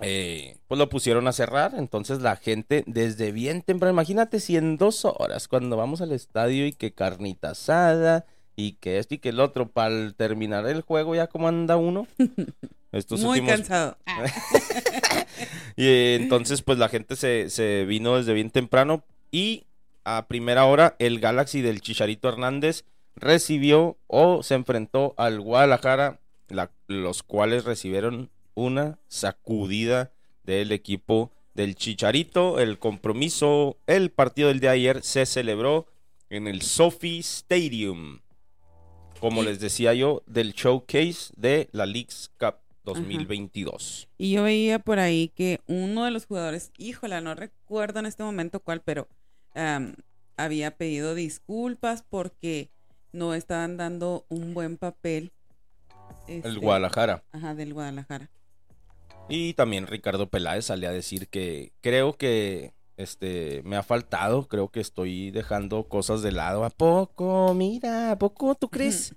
eh, 0.00 0.56
pues 0.66 0.78
lo 0.78 0.88
pusieron 0.88 1.28
a 1.28 1.32
cerrar. 1.32 1.74
Entonces 1.76 2.20
la 2.22 2.34
gente 2.36 2.82
desde 2.86 3.30
bien 3.30 3.62
temprano, 3.62 3.92
imagínate 3.92 4.40
si 4.40 4.56
en 4.56 4.76
dos 4.78 5.04
horas, 5.04 5.46
cuando 5.46 5.76
vamos 5.76 6.00
al 6.00 6.10
estadio 6.12 6.66
y 6.66 6.72
que 6.72 6.92
carnita 6.92 7.50
asada 7.50 8.26
y 8.56 8.72
que 8.74 8.98
esto 8.98 9.14
y 9.14 9.18
que 9.18 9.28
el 9.28 9.38
otro, 9.40 9.68
para 9.70 10.10
terminar 10.12 10.66
el 10.66 10.82
juego 10.82 11.14
ya 11.14 11.28
como 11.28 11.46
anda 11.48 11.76
uno. 11.76 12.06
Estos 12.92 13.20
Muy 13.20 13.40
últimos 13.40 13.52
cansado. 13.52 13.96
y 15.76 15.86
eh, 15.86 16.14
entonces, 16.20 16.62
pues 16.62 16.78
la 16.78 16.88
gente 16.88 17.16
se, 17.16 17.50
se 17.50 17.84
vino 17.84 18.16
desde 18.16 18.34
bien 18.34 18.50
temprano. 18.50 19.04
Y 19.30 19.64
a 20.04 20.26
primera 20.28 20.66
hora, 20.66 20.94
el 20.98 21.18
Galaxy 21.20 21.62
del 21.62 21.80
Chicharito 21.80 22.28
Hernández 22.28 22.84
recibió 23.16 23.96
o 24.06 24.42
se 24.42 24.54
enfrentó 24.54 25.14
al 25.16 25.40
Guadalajara, 25.40 26.20
la- 26.48 26.70
los 26.86 27.22
cuales 27.22 27.64
recibieron 27.64 28.30
una 28.54 28.98
sacudida 29.08 30.12
del 30.44 30.72
equipo 30.72 31.32
del 31.54 31.74
Chicharito. 31.76 32.58
El 32.60 32.78
compromiso, 32.78 33.78
el 33.86 34.10
partido 34.10 34.48
del 34.48 34.60
día 34.60 34.70
de 34.70 34.76
ayer 34.76 35.02
se 35.02 35.24
celebró 35.24 35.86
en 36.28 36.46
el 36.46 36.62
Sophie 36.62 37.20
Stadium. 37.20 38.20
Como 39.20 39.42
les 39.42 39.60
decía 39.60 39.94
yo, 39.94 40.22
del 40.26 40.52
showcase 40.52 41.32
de 41.36 41.68
la 41.72 41.86
Leagues 41.86 42.30
Cup 42.40 42.56
2022. 42.84 44.08
Y 44.18 44.32
yo 44.32 44.42
veía 44.44 44.78
por 44.78 44.98
ahí 44.98 45.28
que 45.34 45.60
uno 45.66 46.04
de 46.04 46.10
los 46.10 46.26
jugadores, 46.26 46.72
híjola, 46.78 47.20
no 47.20 47.34
recuerdo 47.34 48.00
en 48.00 48.06
este 48.06 48.22
momento 48.22 48.60
cuál, 48.60 48.80
pero 48.80 49.08
había 50.36 50.76
pedido 50.76 51.14
disculpas 51.14 52.04
porque 52.08 52.70
no 53.12 53.34
estaban 53.34 53.76
dando 53.76 54.24
un 54.28 54.54
buen 54.54 54.76
papel. 54.76 55.32
El 56.26 56.36
este, 56.38 56.58
Guadalajara. 56.58 57.22
Ajá, 57.32 57.54
del 57.54 57.74
Guadalajara. 57.74 58.30
Y 59.28 59.54
también 59.54 59.86
Ricardo 59.86 60.28
Peláez 60.28 60.66
sale 60.66 60.86
a 60.86 60.92
decir 60.92 61.28
que 61.28 61.72
creo 61.80 62.14
que 62.14 62.74
este 62.96 63.62
me 63.64 63.76
ha 63.76 63.82
faltado, 63.82 64.46
creo 64.48 64.68
que 64.68 64.80
estoy 64.80 65.30
dejando 65.30 65.84
cosas 65.84 66.22
de 66.22 66.32
lado. 66.32 66.64
¿A 66.64 66.70
poco? 66.70 67.54
Mira, 67.54 68.10
¿a 68.12 68.18
poco 68.18 68.54
tú 68.54 68.68
crees? 68.68 69.14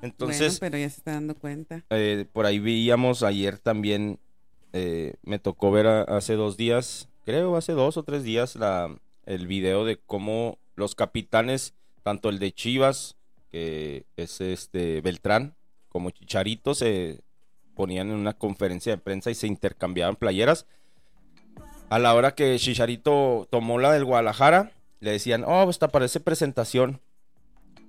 Bueno, 0.00 0.12
Entonces, 0.14 0.58
pero 0.60 0.78
ya 0.78 0.88
se 0.88 0.96
está 0.98 1.12
dando 1.12 1.34
cuenta. 1.34 1.84
eh, 1.90 2.26
por 2.32 2.46
ahí 2.46 2.58
veíamos 2.58 3.22
ayer 3.22 3.58
también, 3.58 4.18
eh, 4.72 5.14
me 5.22 5.38
tocó 5.38 5.70
ver 5.70 5.86
a- 5.86 6.02
hace 6.02 6.34
dos 6.34 6.56
días, 6.56 7.08
creo 7.24 7.56
hace 7.56 7.72
dos 7.72 7.96
o 7.96 8.02
tres 8.02 8.22
días, 8.24 8.56
la, 8.56 8.94
el 9.26 9.46
video 9.46 9.84
de 9.84 9.98
cómo 9.98 10.58
los 10.76 10.94
capitanes, 10.94 11.74
tanto 12.02 12.28
el 12.28 12.38
de 12.38 12.52
Chivas, 12.52 13.16
que 13.50 14.04
es 14.16 14.40
este 14.40 15.00
Beltrán, 15.00 15.54
como 15.88 16.10
Chicharito, 16.10 16.74
se 16.74 17.20
ponían 17.74 18.08
en 18.10 18.14
una 18.16 18.32
conferencia 18.34 18.92
de 18.92 18.98
prensa 18.98 19.30
y 19.30 19.34
se 19.34 19.46
intercambiaban 19.46 20.16
playeras. 20.16 20.66
A 21.88 21.98
la 21.98 22.14
hora 22.14 22.34
que 22.34 22.56
Chicharito 22.58 23.48
tomó 23.50 23.78
la 23.78 23.92
del 23.92 24.04
Guadalajara, 24.04 24.72
le 25.00 25.10
decían, 25.12 25.44
oh, 25.46 25.68
esta 25.68 25.88
parece 25.88 26.20
presentación. 26.20 27.00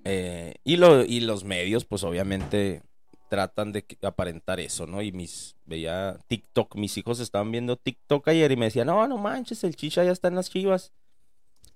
Eh, 0.04 0.56
y, 0.64 0.78
lo, 0.78 1.04
y 1.06 1.20
los 1.20 1.44
medios, 1.44 1.86
pues 1.86 2.04
obviamente 2.04 2.82
tratan 3.30 3.72
de 3.72 3.86
aparentar 4.02 4.60
eso, 4.60 4.88
¿no? 4.88 5.02
Y 5.02 5.12
mis, 5.12 5.56
veía 5.66 6.18
TikTok, 6.28 6.76
mis 6.76 6.98
hijos 6.98 7.20
estaban 7.20 7.52
viendo 7.52 7.78
TikTok 7.78 8.28
ayer 8.28 8.52
y 8.52 8.58
me 8.58 8.66
decían, 8.66 8.88
no, 8.88 9.08
no 9.08 9.18
manches, 9.18 9.64
el 9.64 9.76
Chicha 9.76 10.04
ya 10.04 10.12
está 10.12 10.28
en 10.28 10.36
las 10.36 10.50
chivas. 10.50 10.92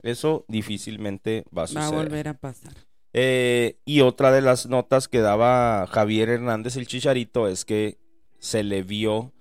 Eso 0.01 0.46
difícilmente 0.48 1.46
va 1.55 1.62
a 1.62 1.65
Va 1.65 1.67
suceder. 1.67 1.94
a 1.94 1.98
volver 1.98 2.27
a 2.27 2.34
pasar. 2.34 2.74
Eh, 3.13 3.79
y 3.86 4.01
otra 4.01 4.32
de 4.32 4.41
las 4.41 4.65
notas 4.67 5.08
que 5.08 5.20
daba 5.22 5.88
Javier 5.88 6.27
Hernández 6.29 6.75
el 6.75 6.88
Chicharito 6.88 7.48
es 7.48 7.63
que 7.63 7.98
se 8.39 8.63
le 8.63 8.84
vio 8.84 9.32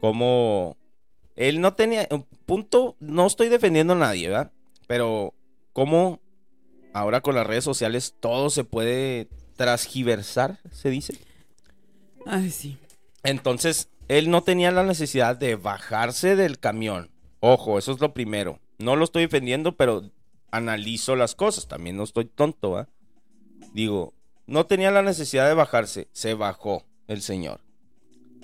como 0.00 0.76
él 1.34 1.62
no 1.62 1.72
tenía 1.74 2.06
un 2.10 2.24
punto, 2.44 2.96
no 3.00 3.26
estoy 3.26 3.48
defendiendo 3.48 3.94
a 3.94 3.96
nadie, 3.96 4.28
¿verdad? 4.28 4.52
Pero 4.86 5.32
como 5.72 6.20
ahora 6.94 7.20
con 7.20 7.34
las 7.34 7.46
redes 7.46 7.64
sociales 7.64 8.14
todo 8.18 8.48
se 8.48 8.64
puede 8.64 9.28
transgiversar, 9.56 10.60
se 10.70 10.88
dice. 10.88 11.18
Ay, 12.24 12.50
sí. 12.50 12.78
Entonces, 13.22 13.90
él 14.08 14.30
no 14.30 14.42
tenía 14.42 14.70
la 14.70 14.84
necesidad 14.84 15.36
de 15.36 15.56
bajarse 15.56 16.36
del 16.36 16.58
camión. 16.58 17.10
Ojo, 17.40 17.78
eso 17.78 17.92
es 17.92 18.00
lo 18.00 18.14
primero. 18.14 18.60
No 18.78 18.96
lo 18.96 19.04
estoy 19.04 19.22
defendiendo, 19.22 19.76
pero 19.76 20.10
analizo 20.50 21.16
las 21.16 21.34
cosas. 21.34 21.68
También 21.68 21.96
no 21.96 22.04
estoy 22.04 22.24
tonto, 22.24 22.70
¿va? 22.70 22.88
Digo, 23.72 24.14
no 24.46 24.66
tenía 24.66 24.90
la 24.90 25.02
necesidad 25.02 25.48
de 25.48 25.54
bajarse. 25.54 26.08
Se 26.12 26.34
bajó 26.34 26.84
el 27.08 27.22
señor. 27.22 27.60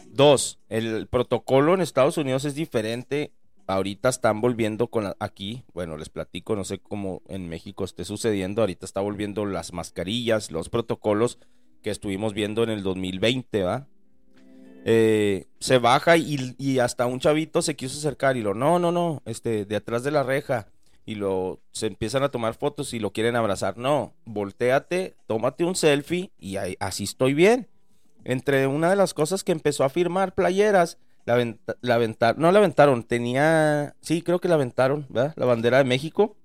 Dos, 0.06 0.58
el 0.68 1.06
protocolo 1.06 1.74
en 1.74 1.80
Estados 1.80 2.16
Unidos 2.18 2.44
es 2.44 2.54
diferente. 2.54 3.32
Ahorita 3.70 4.08
están 4.08 4.40
volviendo 4.40 4.88
con 4.88 5.14
aquí, 5.20 5.62
bueno, 5.72 5.96
les 5.96 6.08
platico, 6.08 6.56
no 6.56 6.64
sé 6.64 6.80
cómo 6.80 7.22
en 7.28 7.48
México 7.48 7.84
esté 7.84 8.04
sucediendo. 8.04 8.62
Ahorita 8.62 8.84
está 8.84 9.00
volviendo 9.00 9.46
las 9.46 9.72
mascarillas, 9.72 10.50
los 10.50 10.68
protocolos 10.68 11.38
que 11.82 11.90
estuvimos 11.90 12.34
viendo 12.34 12.64
en 12.64 12.70
el 12.70 12.82
2020, 12.82 13.62
¿va? 13.62 13.86
Eh, 14.84 15.46
se 15.58 15.78
baja 15.78 16.16
y, 16.16 16.78
hasta 16.78 17.06
un 17.06 17.20
chavito 17.20 17.62
se 17.62 17.76
quiso 17.76 17.98
acercar 17.98 18.36
y 18.36 18.42
lo, 18.42 18.54
no, 18.54 18.78
no, 18.78 18.90
no, 18.92 19.22
este, 19.24 19.64
de 19.64 19.76
atrás 19.76 20.02
de 20.02 20.10
la 20.10 20.22
reja. 20.22 20.66
Y 21.06 21.14
lo, 21.14 21.60
se 21.72 21.86
empiezan 21.86 22.22
a 22.22 22.30
tomar 22.30 22.54
fotos 22.54 22.92
y 22.92 22.98
lo 22.98 23.12
quieren 23.12 23.36
abrazar. 23.36 23.78
No, 23.78 24.14
volteate, 24.24 25.16
tómate 25.26 25.64
un 25.64 25.74
selfie 25.74 26.32
y 26.38 26.56
así 26.78 27.04
estoy 27.04 27.34
bien. 27.34 27.68
Entre 28.24 28.66
una 28.66 28.90
de 28.90 28.96
las 28.96 29.14
cosas 29.14 29.44
que 29.44 29.52
empezó 29.52 29.84
a 29.84 29.88
firmar 29.88 30.34
playeras, 30.34 30.98
la, 31.26 31.34
aventa- 31.34 31.76
la 31.80 32.34
no 32.36 32.52
la 32.52 32.58
aventaron, 32.58 33.02
tenía, 33.04 33.94
sí, 34.00 34.22
creo 34.22 34.40
que 34.40 34.48
la 34.48 34.54
aventaron, 34.54 35.06
¿verdad? 35.08 35.34
La 35.36 35.46
bandera 35.46 35.78
de 35.78 35.84
México. 35.84 36.36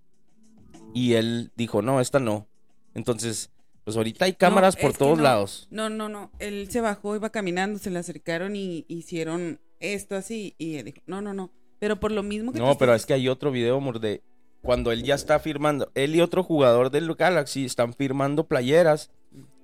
Y 0.93 1.13
él 1.13 1.51
dijo, 1.55 1.81
no, 1.81 1.99
esta 1.99 2.19
no. 2.19 2.47
Entonces, 2.93 3.51
pues 3.83 3.97
ahorita 3.97 4.25
hay 4.25 4.33
cámaras 4.33 4.75
No, 4.75 4.81
por 4.81 4.93
todos 4.97 5.17
no. 5.17 5.23
lados. 5.23 5.67
No, 5.69 5.89
no, 5.89 6.07
no. 6.09 6.31
Él 6.39 6.69
se 6.71 6.81
bajó, 6.81 7.15
iba 7.15 7.29
caminando, 7.29 7.79
se 7.79 7.89
le 7.89 7.99
acercaron 7.99 8.55
y 8.55 8.85
hicieron 8.87 9.59
esto 9.79 10.15
así. 10.15 10.55
Y 10.57 10.75
él 10.75 10.85
dijo, 10.85 11.01
no, 11.05 11.21
no, 11.21 11.33
no. 11.33 11.51
Pero 11.79 11.99
por 11.99 12.11
lo 12.11 12.23
mismo 12.23 12.53
que 12.53 12.59
No, 12.59 12.77
pero 12.77 12.93
estás- 12.93 13.01
es 13.01 13.05
que 13.07 13.13
hay 13.13 13.27
otro 13.27 13.51
video, 13.51 13.75
amor, 13.77 13.99
de 13.99 14.23
cuando 14.61 14.91
él 14.91 15.03
ya 15.03 15.15
está 15.15 15.37
firmando. 15.39 15.91
Él 15.93 16.15
y 16.15 16.21
otro 16.21 16.43
jugador 16.43 16.89
del 16.89 17.13
Galaxy 17.13 17.65
están 17.65 17.93
firmando 17.93 18.47
playeras. 18.47 19.11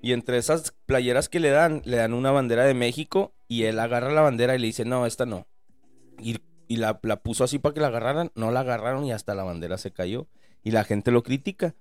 Y 0.02 0.14
entre 0.14 0.38
esas 0.38 0.74
playeras 0.86 1.30
que 1.30 1.40
le 1.40 1.50
dan, 1.50 1.82
le 1.86 1.98
dan 1.98 2.14
una 2.14 2.32
bandera 2.32 2.66
de 2.66 2.74
México. 2.74 3.34
Y 3.48 3.64
él 3.64 3.80
agarra 3.80 4.12
la 4.12 4.22
bandera 4.22 4.56
y 4.56 4.60
le 4.60 4.68
dice, 4.68 4.86
no, 4.86 5.06
esta 5.06 5.26
no. 5.26 5.48
Y, 6.20 6.38
la, 6.70 7.00
la 7.04 7.22
puso 7.22 7.44
así 7.44 7.60
para 7.60 7.74
que 7.74 7.82
la 7.82 7.88
agarraran. 7.88 8.32
No 8.36 8.52
la 8.52 8.62
agarraron 8.62 9.06
y 9.06 9.12
hasta 9.12 9.36
la 9.36 9.44
bandera 9.44 9.78
se 9.78 9.92
cayó. 9.92 10.28
Y 10.64 10.72
la 10.72 10.84
gente 10.84 11.12
lo 11.12 11.24
critica. 11.24 11.76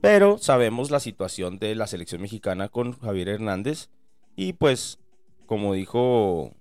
Pero 0.00 0.38
sabemos 0.38 0.90
la 0.90 1.00
situación 1.00 1.58
de 1.58 1.74
la 1.74 1.86
selección 1.86 2.22
mexicana 2.22 2.68
con 2.68 2.98
Javier 2.98 3.28
Hernández. 3.28 3.90
Y 4.36 4.54
pues, 4.54 4.98
como 5.46 5.74
dijo 5.74 6.54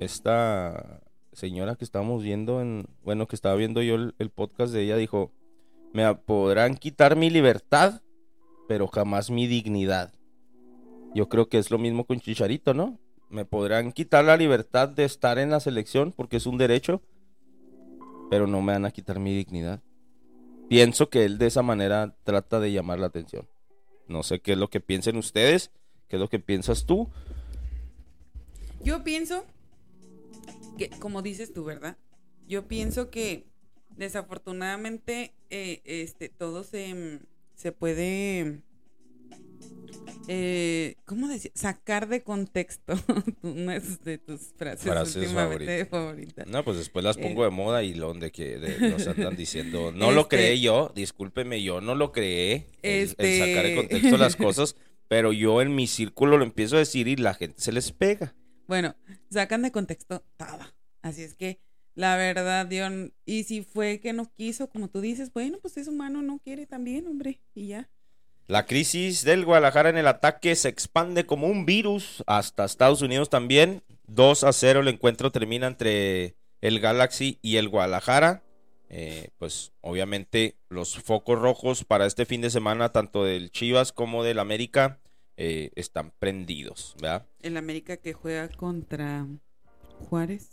esta 0.00 1.02
señora 1.32 1.74
que 1.76 1.84
estábamos 1.84 2.22
viendo 2.22 2.62
en, 2.62 2.86
bueno, 3.02 3.26
que 3.26 3.36
estaba 3.36 3.56
viendo 3.56 3.82
yo 3.82 3.96
el 3.96 4.30
podcast 4.30 4.72
de 4.72 4.82
ella, 4.82 4.96
dijo, 4.96 5.32
me 5.94 6.12
podrán 6.16 6.74
quitar 6.74 7.14
mi 7.14 7.30
libertad, 7.30 8.02
pero 8.68 8.88
jamás 8.88 9.30
mi 9.30 9.46
dignidad. 9.46 10.12
Yo 11.14 11.28
creo 11.28 11.48
que 11.48 11.58
es 11.58 11.70
lo 11.70 11.78
mismo 11.78 12.04
con 12.04 12.20
Chicharito, 12.20 12.74
¿no? 12.74 12.98
Me 13.30 13.44
podrán 13.44 13.92
quitar 13.92 14.24
la 14.24 14.36
libertad 14.36 14.88
de 14.88 15.04
estar 15.04 15.38
en 15.38 15.50
la 15.50 15.60
selección 15.60 16.12
porque 16.12 16.36
es 16.36 16.46
un 16.46 16.58
derecho, 16.58 17.02
pero 18.30 18.46
no 18.46 18.62
me 18.62 18.72
van 18.72 18.84
a 18.84 18.90
quitar 18.90 19.20
mi 19.20 19.34
dignidad. 19.34 19.82
Pienso 20.68 21.10
que 21.10 21.24
él 21.24 21.38
de 21.38 21.46
esa 21.46 21.62
manera 21.62 22.16
trata 22.24 22.58
de 22.58 22.72
llamar 22.72 22.98
la 22.98 23.06
atención. 23.06 23.48
No 24.08 24.22
sé 24.22 24.40
qué 24.40 24.52
es 24.52 24.58
lo 24.58 24.68
que 24.68 24.80
piensen 24.80 25.16
ustedes, 25.16 25.70
qué 26.08 26.16
es 26.16 26.20
lo 26.20 26.28
que 26.28 26.38
piensas 26.38 26.86
tú. 26.86 27.08
Yo 28.82 29.02
pienso 29.02 29.44
que, 30.76 30.90
como 30.90 31.22
dices 31.22 31.52
tú, 31.52 31.64
¿verdad? 31.64 31.96
Yo 32.46 32.66
pienso 32.66 33.10
que 33.10 33.46
desafortunadamente 33.96 35.32
eh, 35.50 35.80
este 35.84 36.28
todo 36.28 36.64
se, 36.64 36.94
mm, 36.94 37.33
se 37.54 37.72
puede 37.72 38.60
eh, 40.26 40.96
¿cómo 41.04 41.28
decir? 41.28 41.52
sacar 41.54 42.08
de 42.08 42.22
contexto 42.22 42.94
una 43.42 43.78
de 43.78 44.18
tus 44.18 44.52
frases, 44.56 44.82
Frases 44.90 45.16
últimamente 45.16 45.84
favoritas. 45.86 46.46
No, 46.46 46.64
pues 46.64 46.78
después 46.78 47.04
las 47.04 47.16
pongo 47.18 47.42
Eh. 47.42 47.44
de 47.46 47.50
moda 47.50 47.82
y 47.82 47.94
lo 47.94 48.08
donde 48.08 48.32
que 48.32 48.58
de- 48.58 48.90
nos 48.90 49.06
andan 49.06 49.36
diciendo, 49.36 49.92
no 49.94 50.12
lo 50.12 50.22
Este- 50.22 50.36
creé 50.36 50.60
yo, 50.60 50.92
discúlpeme, 50.94 51.62
yo 51.62 51.80
no 51.80 51.94
lo 51.94 52.10
creé, 52.12 52.70
el- 52.82 52.94
el, 52.94 53.02
Este- 53.10 53.38
sacar 53.38 53.64
de 53.66 53.76
contexto 53.76 54.16
las 54.16 54.36
cosas, 54.36 54.76
pero 55.08 55.32
yo 55.32 55.60
en 55.60 55.74
mi 55.74 55.86
círculo 55.86 56.38
lo 56.38 56.44
empiezo 56.44 56.76
a 56.76 56.78
decir 56.80 57.06
y 57.08 57.16
la 57.16 57.34
gente 57.34 57.60
se 57.60 57.72
les 57.72 57.92
pega. 57.92 58.34
Bueno, 58.66 58.96
sacan 59.30 59.60
de 59.60 59.72
contexto 59.72 60.24
todo. 60.38 60.60
Así 61.02 61.22
es 61.22 61.34
que 61.34 61.60
la 61.94 62.16
verdad, 62.16 62.66
Dion, 62.66 63.12
y 63.24 63.44
si 63.44 63.62
fue 63.62 64.00
que 64.00 64.12
no 64.12 64.30
quiso, 64.34 64.68
como 64.68 64.88
tú 64.88 65.00
dices, 65.00 65.32
bueno, 65.32 65.58
pues 65.60 65.76
es 65.76 65.88
humano, 65.88 66.22
no 66.22 66.38
quiere 66.38 66.66
también, 66.66 67.06
hombre, 67.06 67.40
y 67.54 67.68
ya. 67.68 67.88
La 68.46 68.66
crisis 68.66 69.24
del 69.24 69.44
Guadalajara 69.44 69.88
en 69.88 69.96
el 69.96 70.06
ataque 70.06 70.54
se 70.54 70.68
expande 70.68 71.24
como 71.24 71.46
un 71.46 71.64
virus 71.64 72.22
hasta 72.26 72.64
Estados 72.64 73.00
Unidos 73.00 73.30
también. 73.30 73.82
2 74.06 74.44
a 74.44 74.52
0 74.52 74.80
el 74.80 74.88
encuentro 74.88 75.30
termina 75.30 75.66
entre 75.66 76.36
el 76.60 76.80
Galaxy 76.80 77.38
y 77.40 77.56
el 77.56 77.70
Guadalajara. 77.70 78.42
Eh, 78.90 79.30
pues 79.38 79.72
obviamente 79.80 80.58
los 80.68 80.98
focos 80.98 81.38
rojos 81.38 81.84
para 81.84 82.04
este 82.04 82.26
fin 82.26 82.42
de 82.42 82.50
semana, 82.50 82.90
tanto 82.90 83.24
del 83.24 83.50
Chivas 83.50 83.92
como 83.92 84.22
del 84.22 84.38
América, 84.38 85.00
eh, 85.36 85.70
están 85.74 86.12
prendidos, 86.18 86.94
¿verdad? 87.00 87.26
El 87.40 87.56
América 87.56 87.96
que 87.96 88.12
juega 88.12 88.48
contra 88.48 89.26
Juárez. 90.10 90.50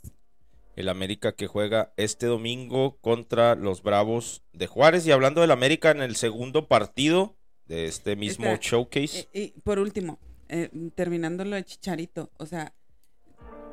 El 0.82 0.90
América 0.90 1.32
que 1.34 1.48
juega 1.48 1.94
este 1.96 2.26
domingo 2.26 2.98
contra 3.02 3.56
los 3.56 3.84
Bravos 3.84 4.44
de 4.52 4.68
Juárez. 4.68 5.06
Y 5.06 5.12
hablando 5.12 5.42
del 5.42 5.52
América 5.52 5.92
en 5.92 6.02
el 6.02 6.16
segundo 6.16 6.68
partido 6.68 7.38
de 7.66 7.86
este 7.86 8.16
mismo 8.16 8.46
Espera, 8.46 8.62
showcase. 8.62 9.30
Eh, 9.34 9.54
y 9.56 9.62
por 9.62 9.80
último, 9.80 10.20
eh, 10.50 10.70
terminando 10.96 11.46
lo 11.46 11.56
de 11.56 11.64
Chicharito, 11.64 12.32
o 12.38 12.46
sea, 12.46 12.74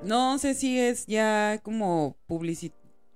no 0.05 0.39
sé 0.39 0.55
si 0.55 0.79
es 0.79 1.07
ya 1.07 1.61
como, 1.63 2.17
publici- 2.29 2.73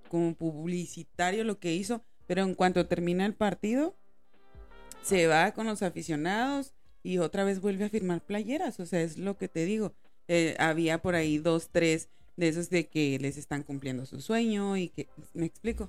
como 0.09 0.35
publicitario 0.35 1.45
lo 1.45 1.59
que 1.61 1.75
hizo, 1.75 2.03
pero 2.27 2.43
en 2.43 2.55
cuanto 2.55 2.87
termina 2.87 3.27
el 3.27 3.35
partido, 3.35 3.95
se 5.03 5.27
va 5.27 5.53
con 5.53 5.67
los 5.67 5.83
aficionados 5.83 6.73
y 7.03 7.19
otra 7.19 7.45
vez 7.45 7.61
vuelve 7.61 7.85
a 7.85 7.89
firmar 7.91 8.25
playeras, 8.25 8.81
o 8.81 8.87
sea, 8.87 9.03
es 9.03 9.19
lo 9.19 9.37
que 9.37 9.49
te 9.49 9.65
digo. 9.65 9.95
Eh, 10.29 10.57
había 10.59 11.03
por 11.03 11.15
ahí 11.15 11.39
dos, 11.39 11.69
tres 11.71 12.09
de 12.37 12.49
esos 12.49 12.71
de 12.71 12.89
que 12.89 13.19
les 13.21 13.37
están 13.37 13.63
cumpliendo 13.63 14.07
su 14.07 14.21
sueño 14.21 14.77
y 14.77 14.89
que, 14.89 15.09
me 15.35 15.47
explico, 15.47 15.89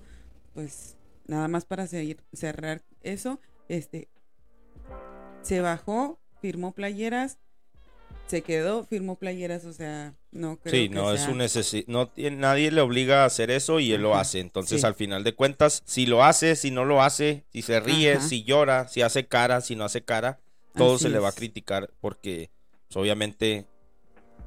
pues 0.53 0.97
nada 1.25 1.47
más 1.47 1.65
para 1.65 1.88
seguir- 1.88 2.23
cerrar 2.34 2.82
eso, 3.01 3.39
este, 3.69 4.10
se 5.41 5.62
bajó, 5.62 6.19
firmó 6.41 6.73
playeras, 6.73 7.38
se 8.27 8.41
quedó, 8.41 8.86
firmó 8.86 9.17
playeras, 9.17 9.65
o 9.65 9.73
sea, 9.73 10.15
no 10.32 10.58
creo 10.58 10.73
Sí, 10.73 10.89
que 10.89 10.95
no 10.95 11.13
es 11.13 11.27
un 11.27 11.39
necesi- 11.39 11.84
no 11.88 12.08
tiene- 12.08 12.38
nadie 12.38 12.71
le 12.71 12.82
obliga 12.82 13.23
a 13.23 13.25
hacer 13.25 13.51
eso 13.51 13.79
y 13.79 13.91
él 13.91 14.01
lo 14.01 14.15
hace. 14.15 14.39
Entonces, 14.39 14.82
sí. 14.82 14.88
al 14.88 14.95
final 14.95 15.23
de 15.23 15.36
cuentas, 15.36 15.84
si 15.86 16.06
lo 16.06 16.23
hace, 16.23 16.56
si 16.56 16.71
no 16.71 16.86
lo 16.86 17.01
hace, 17.01 17.45
si 17.51 17.62
se 17.62 17.79
ríe, 17.79 18.13
Ajá. 18.13 18.27
si 18.27 18.43
llora, 18.43 18.88
si 18.88 19.01
hace 19.01 19.27
cara, 19.27 19.62
si 19.62 19.75
no 19.75 19.84
hace 19.84 20.03
cara, 20.03 20.39
todo 20.75 20.95
Así 20.95 21.03
se 21.03 21.10
le 21.10 21.19
va 21.19 21.29
a 21.29 21.34
criticar 21.34 21.91
porque 21.99 22.49
pues, 22.88 22.97
obviamente 22.97 23.65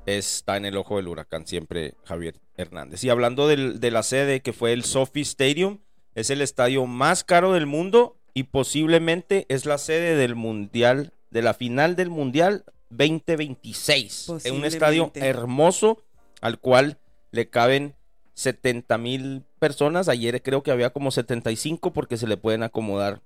está 0.06 0.56
en 0.56 0.64
el 0.64 0.76
ojo 0.76 0.96
del 0.96 1.08
huracán 1.08 1.46
siempre 1.46 1.94
Javier 2.04 2.36
Hernández. 2.56 3.04
Y 3.04 3.10
hablando 3.10 3.48
del- 3.48 3.80
de 3.80 3.90
la 3.90 4.02
sede 4.02 4.40
que 4.40 4.52
fue 4.52 4.72
el 4.72 4.84
Sophie 4.84 5.22
Stadium, 5.22 5.78
es 6.14 6.30
el 6.30 6.40
estadio 6.40 6.86
más 6.86 7.24
caro 7.24 7.52
del 7.52 7.66
mundo 7.66 8.16
y 8.32 8.44
posiblemente 8.44 9.44
es 9.48 9.66
la 9.66 9.78
sede 9.78 10.16
del 10.16 10.34
Mundial, 10.34 11.12
de 11.30 11.42
la 11.42 11.52
final 11.54 11.96
del 11.96 12.08
Mundial 12.10 12.64
2026. 12.90 14.28
Es 14.44 14.50
un 14.50 14.64
estadio 14.64 15.10
hermoso 15.26 16.02
al 16.40 16.58
cual 16.58 16.98
le 17.32 17.48
caben 17.48 17.94
70 18.34 18.98
mil 18.98 19.42
personas. 19.58 20.08
Ayer 20.08 20.42
creo 20.42 20.62
que 20.62 20.70
había 20.70 20.90
como 20.90 21.10
75 21.10 21.92
porque 21.92 22.16
se 22.16 22.26
le 22.26 22.36
pueden 22.36 22.62
acomodar, 22.62 23.20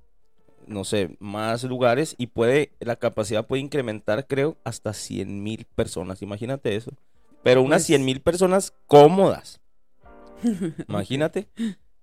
no 0.70 0.84
sé, 0.84 1.16
más 1.18 1.64
lugares 1.64 2.14
y 2.16 2.28
puede, 2.28 2.72
la 2.78 2.96
capacidad 2.96 3.46
puede 3.46 3.60
incrementar, 3.62 4.26
creo, 4.26 4.56
hasta 4.64 4.92
100 4.92 5.42
mil 5.42 5.66
personas. 5.74 6.22
Imagínate 6.22 6.76
eso. 6.76 6.92
Pero 7.42 7.62
unas 7.62 7.82
Pues- 7.82 7.86
100 7.86 8.04
mil 8.04 8.20
personas 8.20 8.72
cómodas. 8.86 9.60
Imagínate. 10.88 11.48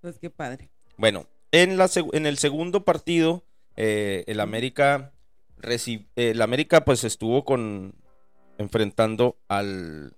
Pues 0.00 0.18
qué 0.18 0.30
padre. 0.30 0.70
Bueno, 0.96 1.26
En, 1.50 1.78
la, 1.78 1.88
en 2.12 2.26
el 2.26 2.36
segundo 2.36 2.84
partido, 2.84 3.42
eh, 3.76 4.24
el 4.26 4.38
América 4.40 5.12
el 6.16 6.42
América 6.42 6.84
pues 6.84 7.04
estuvo 7.04 7.44
con 7.44 7.94
enfrentando 8.58 9.38
al, 9.48 10.14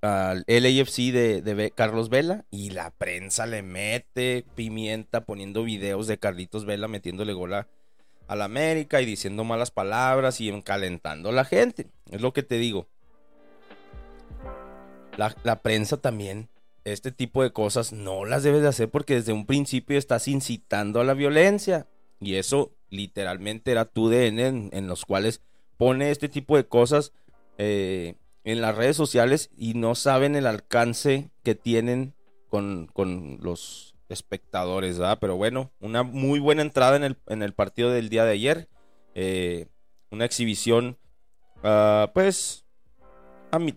al 0.00 0.44
LAFC 0.46 1.12
de, 1.12 1.42
de, 1.42 1.70
Carlos 1.70 2.08
Vela 2.08 2.44
y 2.50 2.70
la 2.70 2.90
prensa 2.90 3.46
le 3.46 3.62
mete 3.62 4.44
pimienta 4.54 5.24
poniendo 5.24 5.64
videos 5.64 6.06
de 6.06 6.18
Carlitos 6.18 6.64
Vela 6.64 6.88
metiéndole 6.88 7.34
gol 7.34 7.54
a, 7.54 7.68
al 8.26 8.42
América 8.42 9.00
y 9.00 9.06
diciendo 9.06 9.44
malas 9.44 9.70
palabras 9.70 10.40
y 10.40 10.48
encalentando 10.48 11.30
a 11.30 11.32
la 11.32 11.44
gente. 11.44 11.88
Es 12.10 12.20
lo 12.20 12.32
que 12.32 12.42
te 12.42 12.58
digo. 12.58 12.88
La, 15.16 15.34
la 15.44 15.62
prensa 15.62 15.96
también, 15.98 16.48
este 16.84 17.12
tipo 17.12 17.42
de 17.42 17.52
cosas 17.52 17.92
no 17.92 18.24
las 18.24 18.42
debes 18.42 18.62
de 18.62 18.68
hacer 18.68 18.90
porque 18.90 19.14
desde 19.14 19.32
un 19.32 19.46
principio 19.46 19.98
estás 19.98 20.28
incitando 20.28 21.00
a 21.00 21.04
la 21.04 21.14
violencia. 21.14 21.86
Y 22.20 22.34
eso 22.36 22.72
literalmente 22.90 23.72
era 23.72 23.84
tu 23.84 24.08
DN 24.08 24.70
en, 24.72 24.86
los 24.86 25.04
cuales 25.04 25.42
pone 25.76 26.10
este 26.10 26.28
tipo 26.28 26.56
de 26.56 26.66
cosas 26.66 27.12
eh, 27.58 28.14
en 28.44 28.60
las 28.60 28.76
redes 28.76 28.96
sociales 28.96 29.50
y 29.56 29.74
no 29.74 29.94
saben 29.94 30.36
el 30.36 30.46
alcance 30.46 31.30
que 31.42 31.54
tienen 31.54 32.14
con, 32.48 33.38
los 33.42 33.93
espectadores, 34.08 34.98
¿verdad? 34.98 35.18
Pero 35.20 35.36
bueno, 35.36 35.72
una 35.80 36.02
muy 36.02 36.38
buena 36.40 36.62
entrada 36.62 36.96
en 36.96 37.04
el, 37.04 37.16
en 37.26 37.42
el 37.42 37.52
partido 37.54 37.90
del 37.90 38.08
día 38.08 38.24
de 38.24 38.32
ayer. 38.32 38.68
Eh, 39.14 39.66
una 40.10 40.24
exhibición, 40.24 40.98
ah, 41.62 42.10
pues, 42.14 42.64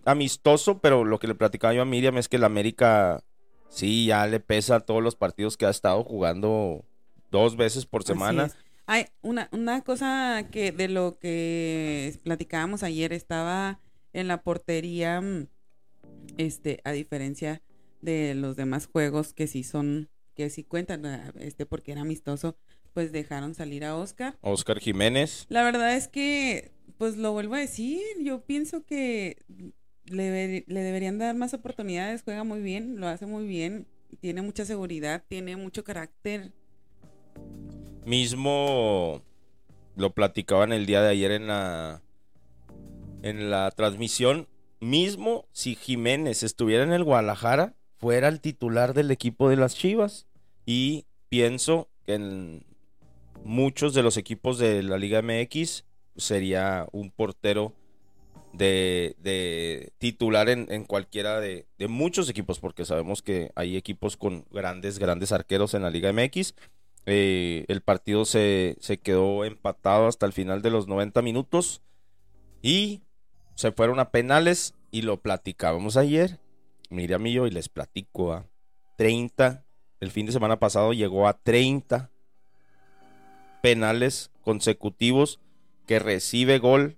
amistoso, 0.04 0.78
pero 0.78 1.04
lo 1.04 1.18
que 1.18 1.28
le 1.28 1.34
platicaba 1.34 1.74
yo 1.74 1.82
a 1.82 1.86
Miriam 1.86 2.18
es 2.18 2.28
que 2.28 2.36
el 2.36 2.44
América 2.44 3.22
sí 3.68 4.06
ya 4.06 4.26
le 4.26 4.40
pesa 4.40 4.80
todos 4.80 5.02
los 5.02 5.14
partidos 5.14 5.56
que 5.56 5.66
ha 5.66 5.70
estado 5.70 6.02
jugando 6.04 6.84
dos 7.30 7.56
veces 7.56 7.86
por 7.86 8.02
semana. 8.02 8.50
Hay 8.86 9.06
una, 9.20 9.48
una 9.52 9.82
cosa 9.82 10.48
que 10.50 10.72
de 10.72 10.88
lo 10.88 11.18
que 11.18 12.18
platicábamos 12.24 12.82
ayer 12.82 13.12
estaba 13.12 13.80
en 14.14 14.28
la 14.28 14.42
portería, 14.42 15.20
mm, 15.20 15.46
este, 16.38 16.80
a 16.84 16.92
diferencia 16.92 17.60
de 18.00 18.34
los 18.34 18.56
demás 18.56 18.86
juegos 18.86 19.34
que 19.34 19.46
sí 19.46 19.62
son, 19.62 20.08
que 20.38 20.50
sí 20.50 20.62
cuentan, 20.62 21.04
ah, 21.04 21.32
este, 21.40 21.66
porque 21.66 21.90
era 21.90 22.02
amistoso, 22.02 22.56
pues 22.94 23.10
dejaron 23.10 23.56
salir 23.56 23.84
a 23.84 23.96
Oscar. 23.96 24.38
Oscar 24.40 24.78
Jiménez. 24.78 25.46
La 25.48 25.64
verdad 25.64 25.96
es 25.96 26.06
que, 26.06 26.70
pues 26.96 27.16
lo 27.16 27.32
vuelvo 27.32 27.56
a 27.56 27.58
decir, 27.58 28.00
yo 28.22 28.44
pienso 28.44 28.84
que 28.84 29.38
le, 30.04 30.64
le 30.64 30.80
deberían 30.80 31.18
dar 31.18 31.34
más 31.34 31.54
oportunidades, 31.54 32.22
juega 32.22 32.44
muy 32.44 32.60
bien, 32.60 33.00
lo 33.00 33.08
hace 33.08 33.26
muy 33.26 33.48
bien, 33.48 33.88
tiene 34.20 34.42
mucha 34.42 34.64
seguridad, 34.64 35.24
tiene 35.28 35.56
mucho 35.56 35.82
carácter 35.82 36.52
mismo 38.04 39.22
lo 39.96 40.14
platicaban 40.14 40.72
el 40.72 40.86
día 40.86 41.02
de 41.02 41.10
ayer 41.10 41.30
en 41.30 41.46
la 41.46 42.02
en 43.22 43.50
la 43.50 43.70
transmisión, 43.72 44.48
mismo 44.80 45.46
si 45.52 45.74
Jiménez 45.74 46.44
estuviera 46.44 46.84
en 46.84 46.92
el 46.92 47.02
Guadalajara, 47.02 47.74
fuera 47.96 48.28
el 48.28 48.40
titular 48.40 48.94
del 48.94 49.10
equipo 49.10 49.48
de 49.50 49.56
las 49.56 49.74
Chivas 49.74 50.27
y 50.68 51.06
pienso 51.30 51.88
que 52.04 52.12
en 52.12 52.66
muchos 53.42 53.94
de 53.94 54.02
los 54.02 54.18
equipos 54.18 54.58
de 54.58 54.82
la 54.82 54.98
Liga 54.98 55.22
MX 55.22 55.86
sería 56.14 56.86
un 56.92 57.10
portero 57.10 57.72
de, 58.52 59.94
titular 59.96 60.50
en, 60.50 60.84
cualquiera 60.84 61.40
de, 61.40 61.64
muchos 61.88 62.28
equipos, 62.28 62.60
porque 62.60 62.84
sabemos 62.84 63.22
que 63.22 63.50
hay 63.54 63.78
equipos 63.78 64.18
con 64.18 64.44
grandes, 64.50 64.98
grandes 64.98 65.32
arqueros 65.32 65.72
en 65.72 65.84
la 65.84 65.88
Liga 65.88 66.12
MX. 66.12 66.54
Eh, 67.06 67.64
el 67.68 67.80
partido 67.80 68.26
se, 68.26 68.76
quedó 69.02 69.46
empatado 69.46 70.06
hasta 70.06 70.26
el 70.26 70.34
final 70.34 70.60
de 70.60 70.68
los 70.68 70.86
90 70.86 71.22
minutos 71.22 71.80
y 72.60 73.00
se 73.54 73.72
fueron 73.72 74.00
a 74.00 74.10
penales 74.10 74.74
y 74.90 75.00
lo 75.00 75.22
platicábamos 75.22 75.96
ayer. 75.96 76.40
Miriam 76.90 77.26
y 77.26 77.32
yo 77.32 77.46
y 77.46 77.52
les 77.52 77.70
platico 77.70 78.34
a 78.34 78.44
30. 78.98 79.64
El 80.00 80.10
fin 80.10 80.26
de 80.26 80.32
semana 80.32 80.58
pasado 80.58 80.92
llegó 80.92 81.26
a 81.26 81.38
30 81.38 82.10
penales 83.62 84.30
consecutivos 84.42 85.40
que 85.86 85.98
recibe 85.98 86.58
gol 86.58 86.96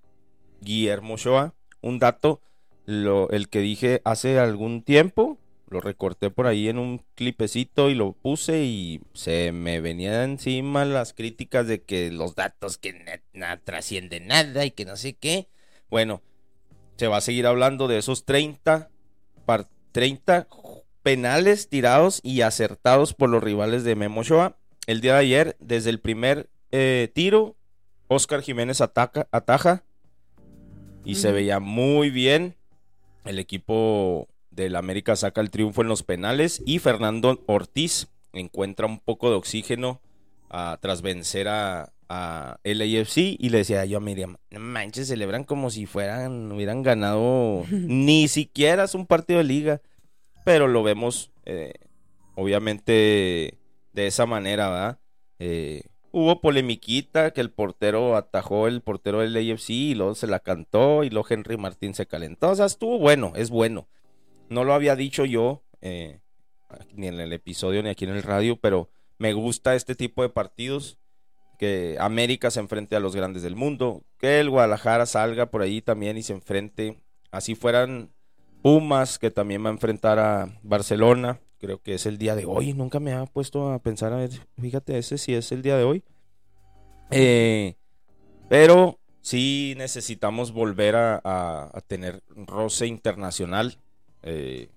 Guillermo 0.61 1.17
Shoa. 1.17 1.55
Un 1.81 1.99
dato, 1.99 2.41
lo, 2.85 3.31
el 3.31 3.49
que 3.49 3.61
dije 3.61 4.03
hace 4.05 4.39
algún 4.39 4.83
tiempo, 4.83 5.39
lo 5.71 5.81
recorté 5.81 6.31
por 6.31 6.47
ahí 6.47 6.69
en 6.69 6.79
un 6.79 7.03
clipecito 7.15 7.89
y 7.89 7.95
lo 7.95 8.13
puse 8.13 8.65
y 8.65 9.01
se 9.15 9.53
me 9.53 9.81
venían 9.81 10.33
encima 10.33 10.85
las 10.85 11.15
críticas 11.15 11.67
de 11.69 11.83
que 11.83 12.11
los 12.11 12.35
datos 12.35 12.77
que 12.77 13.21
nada 13.33 13.61
trascienden 13.63 14.27
nada 14.27 14.67
y 14.67 14.73
que 14.73 14.85
no 14.85 14.97
sé 14.97 15.15
qué. 15.15 15.49
Bueno, 15.89 16.23
se 16.97 17.07
va 17.07 17.19
a 17.19 17.23
seguir 17.23 17.47
hablando 17.47 17.89
de 17.89 17.99
esos 17.99 18.25
30, 18.25 18.91
30 19.93 20.45
penales 21.03 21.69
tirados 21.69 22.21
y 22.23 22.43
acertados 22.43 23.15
por 23.15 23.31
los 23.31 23.43
rivales 23.43 23.85
de 23.85 23.97
Memo 23.97 24.23
Shoa. 24.23 24.57
El 24.87 25.01
día 25.01 25.15
de 25.15 25.21
ayer, 25.21 25.57
desde 25.61 25.91
el 25.91 26.01
primer 26.01 26.49
eh, 26.73 27.11
tiro, 27.15 27.57
Oscar 28.09 28.43
Jiménez 28.43 28.81
ataca, 28.81 29.29
ataja 29.31 29.85
y 31.05 31.17
se 31.17 31.33
veía 31.33 31.61
muy 31.61 32.11
bien. 32.11 32.57
El 33.25 33.39
equipo 33.39 34.29
del 34.51 34.77
América 34.77 35.17
saca 35.17 35.41
el 35.41 35.51
triunfo 35.51 35.83
en 35.83 35.89
los 35.89 36.03
penales 36.03 36.63
y 36.67 36.79
Fernando 36.79 37.43
Ortiz 37.47 38.09
encuentra 38.33 38.87
un 38.87 38.99
poco 38.99 39.31
de 39.31 39.37
oxígeno 39.37 40.01
ah, 40.51 40.79
tras 40.81 41.03
vencer 41.03 41.49
a, 41.49 41.93
a 42.11 42.59
LAFC 42.65 43.37
y 43.39 43.49
le 43.51 43.59
decía 43.59 43.85
yo 43.85 43.99
a 43.99 44.01
Miriam, 44.01 44.37
manches, 44.51 45.07
celebran 45.07 45.45
como 45.45 45.71
si 45.71 45.87
fueran, 45.87 46.51
hubieran 46.51 46.83
ganado 46.83 47.65
ni 47.71 48.27
siquiera 48.27 48.85
es 48.85 48.95
un 48.97 49.07
partido 49.07 49.39
de 49.39 49.45
liga, 49.45 49.81
pero 50.44 50.68
lo 50.68 50.83
vemos 50.83 51.33
eh, 51.44 51.74
obviamente 52.35 53.59
de 53.92 54.07
esa 54.07 54.26
manera, 54.26 54.68
¿verdad? 54.70 54.98
Eh, 55.38 55.83
hubo 56.12 56.40
polemiquita 56.40 57.33
que 57.33 57.40
el 57.40 57.50
portero 57.50 58.16
atajó 58.16 58.68
el 58.68 58.83
portero 58.83 59.20
del 59.20 59.37
AFC 59.37 59.70
y 59.70 59.94
luego 59.94 60.14
se 60.14 60.26
la 60.26 60.40
cantó 60.40 61.05
y 61.05 61.11
luego 61.11 61.29
Henry 61.31 61.57
Martín 61.57 61.94
se 61.94 62.07
calentó, 62.07 62.50
o 62.50 62.55
sea, 62.55 62.66
estuvo 62.66 62.98
bueno, 62.98 63.33
es 63.37 63.50
bueno. 63.50 63.88
No 64.48 64.64
lo 64.64 64.74
había 64.74 64.96
dicho 64.96 65.24
yo, 65.24 65.62
eh, 65.81 66.20
ni 66.92 67.07
en 67.07 67.20
el 67.20 67.33
episodio 67.33 67.83
ni 67.83 67.88
aquí 67.88 68.05
en 68.05 68.11
el 68.11 68.22
radio, 68.22 68.57
pero 68.57 68.90
me 69.18 69.33
gusta 69.33 69.74
este 69.74 69.94
tipo 69.94 70.22
de 70.22 70.31
partidos. 70.31 70.98
Que 71.59 71.98
América 72.00 72.50
se 72.50 72.59
enfrente 72.59 72.96
a 72.96 73.00
los 73.00 73.14
grandes 73.14 73.42
del 73.42 73.55
mundo. 73.55 74.03
Que 74.18 74.40
el 74.40 74.48
Guadalajara 74.48 75.05
salga 75.05 75.50
por 75.50 75.61
ahí 75.61 75.83
también 75.83 76.16
y 76.16 76.22
se 76.22 76.33
enfrente. 76.33 77.03
Así 77.31 77.55
fueran 77.55 78.14
Pumas, 78.62 79.18
que 79.18 79.31
también 79.31 79.64
va 79.64 79.68
a 79.68 79.73
enfrentar 79.73 80.18
a 80.18 80.59
Barcelona. 80.62 81.40
Creo 81.59 81.83
que 81.83 81.94
es 81.94 82.07
el 82.07 82.18
día 82.18 82.35
de 82.35 82.46
hoy. 82.46 82.73
Nunca 82.73 83.01
me 83.01 83.12
ha 83.12 83.27
puesto 83.27 83.70
a 83.70 83.79
pensar, 83.79 84.12
a 84.12 84.16
ver, 84.16 84.31
fíjate, 84.61 84.99
ese 84.99 85.18
si 85.18 85.35
es 85.35 85.53
el 85.53 85.62
día 85.62 85.77
de 85.77 85.85
hoy. 85.85 86.03
Eh, 87.11 87.77
pero 88.49 88.99
sí 89.20 89.75
necesitamos 89.77 90.53
volver 90.53 90.96
a, 90.96 91.73
tener 91.87 92.23
roce 92.29 92.87
internacional 92.87 93.77
eh, 94.23 94.68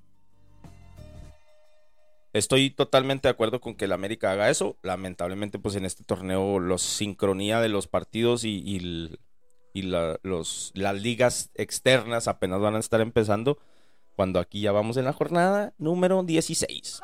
estoy 2.34 2.72
totalmente 2.72 3.28
de 3.28 3.32
acuerdo 3.32 3.62
con 3.62 3.76
que 3.76 3.86
el 3.86 3.92
América 3.94 4.32
haga 4.32 4.50
eso. 4.50 4.78
Lamentablemente, 4.82 5.60
pues 5.60 5.76
en 5.76 5.86
este 5.86 6.04
torneo, 6.04 6.60
la 6.60 6.78
sincronía 6.78 7.62
de 7.62 7.70
los 7.70 7.88
partidos 7.88 8.44
y, 8.44 8.80
los, 9.74 10.72
las 10.74 11.02
ligas 11.02 11.52
externas 11.56 12.28
apenas 12.28 12.60
van 12.60 12.76
a 12.76 12.80
estar 12.80 13.02
empezando. 13.02 13.60
Cuando 14.16 14.40
aquí 14.40 14.62
ya 14.62 14.72
vamos 14.72 14.98
en 14.98 15.06
la 15.06 15.14
jornada 15.14 15.74
número 15.78 16.24
16. 16.24 17.02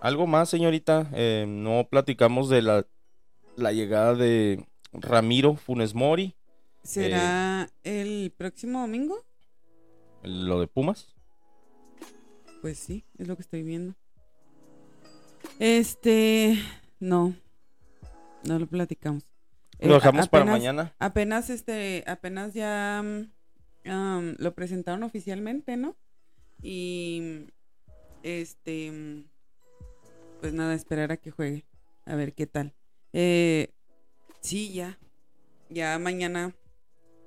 ¿Algo 0.00 0.26
más, 0.26 0.50
señorita? 0.50 1.08
Eh, 1.14 1.46
no 1.48 1.88
platicamos 1.88 2.50
de 2.50 2.60
la, 2.60 2.86
la 3.56 3.72
llegada 3.72 4.14
de 4.14 4.66
Ramiro 4.92 5.56
Funes 5.56 5.94
Mori. 5.94 6.34
¿Será 6.82 7.70
eh, 7.82 8.02
el 8.02 8.30
próximo 8.36 8.80
domingo? 8.80 9.24
¿Lo 10.22 10.60
de 10.60 10.66
Pumas? 10.66 11.14
Pues 12.60 12.78
sí, 12.78 13.04
es 13.18 13.26
lo 13.26 13.36
que 13.36 13.42
estoy 13.42 13.62
viendo. 13.62 13.94
Este, 15.58 16.58
no, 17.00 17.34
no 18.42 18.58
lo 18.58 18.66
platicamos. 18.66 19.33
Lo 19.84 19.94
dejamos 19.94 20.28
para 20.28 20.44
mañana. 20.44 20.94
Apenas, 20.98 21.50
este, 21.50 22.04
apenas 22.06 22.54
ya 22.54 23.02
mm, 23.02 24.34
lo 24.38 24.54
presentaron 24.54 25.02
oficialmente, 25.02 25.76
¿no? 25.76 25.96
Y, 26.62 27.46
este, 28.22 29.24
pues 30.40 30.52
nada, 30.52 30.74
esperar 30.74 31.12
a 31.12 31.16
que 31.16 31.30
juegue, 31.30 31.64
a 32.06 32.14
ver 32.14 32.34
qué 32.34 32.46
tal. 32.46 32.72
Eh, 33.12 33.70
sí, 34.40 34.72
ya, 34.72 34.98
ya 35.68 35.98
mañana 35.98 36.54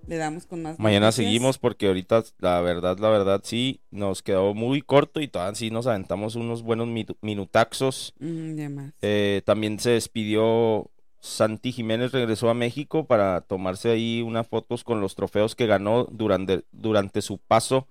le 0.08 0.18
damos 0.18 0.46
con 0.46 0.62
más. 0.62 0.80
Mañana 0.80 1.08
noticias. 1.08 1.28
seguimos 1.28 1.58
porque 1.58 1.88
ahorita 1.88 2.24
la 2.40 2.62
verdad, 2.62 2.98
la 2.98 3.10
verdad 3.10 3.42
sí 3.44 3.82
nos 3.92 4.24
quedó 4.24 4.54
muy 4.54 4.82
corto 4.82 5.20
y 5.20 5.28
todavía 5.28 5.56
sí 5.56 5.70
nos 5.70 5.86
aventamos 5.86 6.36
unos 6.36 6.64
buenos 6.64 6.88
minutaxos. 7.22 8.14
Mm. 8.20 8.90
Eh, 9.02 9.42
también 9.46 9.80
se 9.80 9.92
despidió 9.92 10.90
Santi 11.20 11.72
Jiménez, 11.72 12.12
regresó 12.12 12.50
a 12.50 12.54
México 12.54 13.06
para 13.08 13.42
tomarse 13.42 13.90
ahí 13.90 14.22
unas 14.22 14.48
fotos 14.48 14.84
con 14.84 15.02
los 15.02 15.16
trofeos 15.16 15.56
que 15.56 15.68
ganó 15.68 16.06
durante, 16.06 16.66
durante 16.72 17.22
su 17.22 17.38
paso 17.40 17.88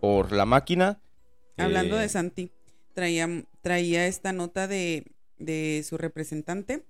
por 0.00 0.32
la 0.32 0.46
máquina. 0.46 1.00
Hablando 1.56 1.96
Eh, 1.96 2.02
de 2.02 2.08
Santi, 2.08 2.52
traía, 2.94 3.28
traía 3.60 4.06
esta 4.06 4.32
nota 4.32 4.66
de, 4.66 5.12
de 5.38 5.84
su 5.86 5.98
representante. 5.98 6.86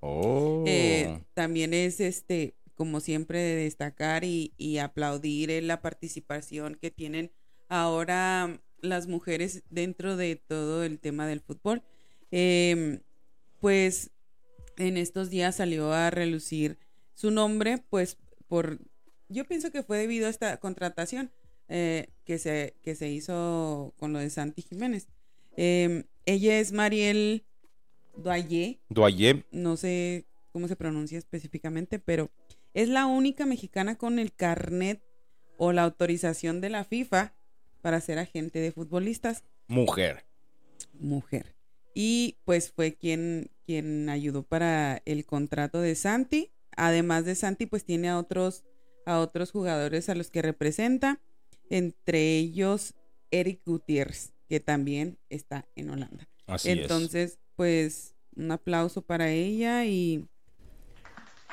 Oh. 0.00 0.64
Eh, 0.66 1.24
también 1.34 1.74
es 1.74 2.00
este, 2.00 2.56
como 2.74 3.00
siempre, 3.00 3.40
de 3.40 3.56
destacar 3.56 4.24
y, 4.24 4.54
y 4.56 4.78
aplaudir 4.78 5.50
eh, 5.50 5.62
la 5.62 5.82
participación 5.82 6.76
que 6.76 6.90
tienen 6.90 7.32
ahora 7.68 8.60
las 8.80 9.06
mujeres 9.08 9.62
dentro 9.70 10.16
de 10.16 10.36
todo 10.36 10.84
el 10.84 11.00
tema 11.00 11.26
del 11.26 11.40
fútbol. 11.40 11.82
Em, 12.30 13.00
pues 13.60 14.10
en 14.76 14.96
estos 14.96 15.30
días 15.30 15.56
salió 15.56 15.92
a 15.92 16.10
relucir 16.10 16.78
su 17.14 17.30
nombre, 17.30 17.78
pues 17.90 18.18
por, 18.48 18.78
yo 19.28 19.44
pienso 19.44 19.70
que 19.70 19.82
fue 19.82 19.98
debido 19.98 20.26
a 20.26 20.30
esta 20.30 20.56
contratación 20.58 21.30
eh, 21.68 22.08
que, 22.24 22.38
se, 22.38 22.74
que 22.82 22.94
se 22.94 23.08
hizo 23.08 23.94
con 23.98 24.12
lo 24.12 24.18
de 24.18 24.30
Santi 24.30 24.62
Jiménez. 24.62 25.08
Em, 25.56 26.04
ella 26.26 26.58
es 26.58 26.72
Mariel 26.72 27.44
Doyer, 28.16 28.78
Doye, 28.88 29.44
no 29.50 29.76
sé 29.76 30.26
cómo 30.52 30.68
se 30.68 30.76
pronuncia 30.76 31.18
específicamente, 31.18 31.98
pero 31.98 32.30
es 32.74 32.88
la 32.88 33.06
única 33.06 33.46
mexicana 33.46 33.96
con 33.96 34.18
el 34.18 34.32
carnet 34.32 35.02
o 35.56 35.72
la 35.72 35.82
autorización 35.82 36.60
de 36.60 36.70
la 36.70 36.84
FIFA 36.84 37.34
para 37.80 38.00
ser 38.00 38.18
agente 38.18 38.58
de 38.58 38.72
futbolistas 38.72 39.44
mujer. 39.68 40.24
mujer. 40.92 41.54
Y 41.94 42.38
pues 42.44 42.72
fue 42.72 42.94
quien, 42.94 43.50
quien 43.64 44.08
ayudó 44.08 44.42
para 44.42 45.02
el 45.04 45.24
contrato 45.24 45.80
de 45.80 45.94
Santi. 45.94 46.52
Además 46.76 47.24
de 47.24 47.34
Santi, 47.34 47.66
pues 47.66 47.84
tiene 47.84 48.08
a 48.08 48.18
otros, 48.18 48.64
a 49.06 49.20
otros 49.20 49.50
jugadores 49.50 50.08
a 50.08 50.14
los 50.14 50.30
que 50.30 50.42
representa, 50.42 51.20
entre 51.70 52.36
ellos 52.36 52.94
Eric 53.30 53.62
Gutiérrez, 53.64 54.32
que 54.48 54.60
también 54.60 55.18
está 55.28 55.66
en 55.76 55.90
Holanda. 55.90 56.28
Así 56.46 56.70
es. 56.70 56.78
Entonces, 56.78 57.38
pues 57.56 58.14
un 58.36 58.50
aplauso 58.50 59.02
para 59.02 59.30
ella 59.30 59.84
y 59.84 60.26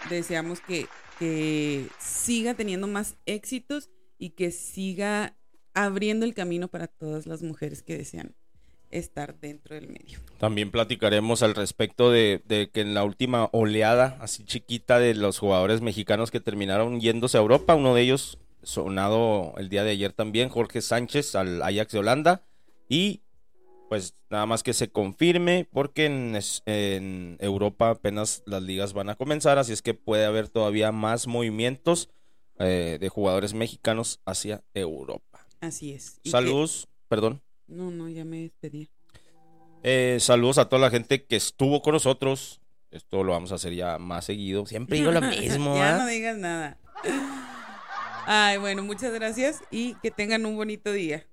deseamos 0.10 0.60
que, 0.62 0.88
que 1.20 1.88
siga 2.00 2.54
teniendo 2.56 2.88
más 2.88 3.16
éxitos 3.26 3.90
y 4.18 4.32
que 4.32 4.52
siga 4.52 5.38
abriendo 5.74 6.26
el 6.26 6.34
camino 6.34 6.68
para 6.68 6.88
todas 6.88 7.28
las 7.28 7.42
mujeres 7.42 7.84
que 7.84 7.98
desean 7.98 8.36
estar 8.92 9.40
dentro 9.40 9.76
del 9.76 9.88
medio. 9.88 10.20
También 10.38 10.72
platicaremos 10.72 11.44
al 11.44 11.56
respecto 11.56 12.12
de, 12.12 12.42
de 12.46 12.70
que 12.70 12.82
en 12.82 12.94
la 12.94 13.04
última 13.04 13.50
oleada, 13.52 14.18
así 14.22 14.44
chiquita, 14.44 15.00
de 15.00 15.16
los 15.16 15.40
jugadores 15.40 15.82
mexicanos 15.82 16.32
que 16.32 16.40
terminaron 16.40 17.00
yéndose 17.00 17.38
a 17.38 17.42
Europa, 17.42 17.76
uno 17.76 17.96
de 17.96 18.02
ellos 18.02 18.38
sonado 18.64 19.54
el 19.58 19.70
día 19.70 19.84
de 19.84 19.92
ayer 19.92 20.14
también, 20.14 20.50
Jorge 20.50 20.82
Sánchez 20.82 21.36
al 21.36 21.62
Ajax 21.62 21.92
de 21.94 22.00
Holanda, 22.00 22.44
y 22.88 23.22
pues 23.90 24.16
nada 24.30 24.46
más 24.46 24.64
que 24.64 24.74
se 24.74 24.90
confirme, 24.90 25.68
porque 25.70 26.06
en, 26.06 27.38
Europa 27.40 27.90
apenas 27.90 28.42
las 28.46 28.64
ligas 28.64 28.94
van 28.94 29.10
a 29.10 29.16
comenzar, 29.16 29.58
así 29.58 29.74
es 29.74 29.82
que 29.82 29.94
puede 29.94 30.26
haber 30.26 30.48
todavía 30.48 30.94
más 30.94 31.28
movimientos 31.28 32.10
eh, 32.60 32.98
de 33.02 33.10
jugadores 33.10 33.54
mexicanos 33.54 34.22
hacia 34.26 34.64
Europa. 34.74 35.46
Así 35.60 35.92
es. 35.92 36.20
Que- 36.24 36.30
Saludos, 36.30 36.88
perdón. 37.10 37.42
No, 37.72 37.90
no, 37.90 38.10
ya 38.10 38.26
me 38.26 38.42
despedí. 38.42 38.90
Eh, 39.84 40.18
saludos 40.20 40.58
a 40.58 40.68
toda 40.68 40.82
la 40.82 40.90
gente 40.92 41.24
que 41.24 41.38
estuvo 41.38 41.82
con 41.82 41.94
nosotros. 41.94 42.62
Esto 42.92 43.24
lo 43.24 43.32
vamos 43.32 43.52
a 43.54 43.56
hacer 43.56 43.74
ya 43.74 43.98
más 43.98 44.26
seguido. 44.26 44.66
Siempre 44.66 44.98
digo 44.98 45.12
lo 45.12 45.22
mismo, 45.22 45.76
ya 45.76 45.96
¿ah? 45.96 45.98
no 46.00 46.08
digas 46.08 46.38
nada. 46.38 46.78
Ay, 48.26 48.58
bueno, 48.58 48.84
muchas 48.84 49.14
gracias 49.14 49.62
y 49.72 49.96
que 49.96 50.12
tengan 50.12 50.46
un 50.46 50.56
bonito 50.56 50.92
día. 50.92 51.26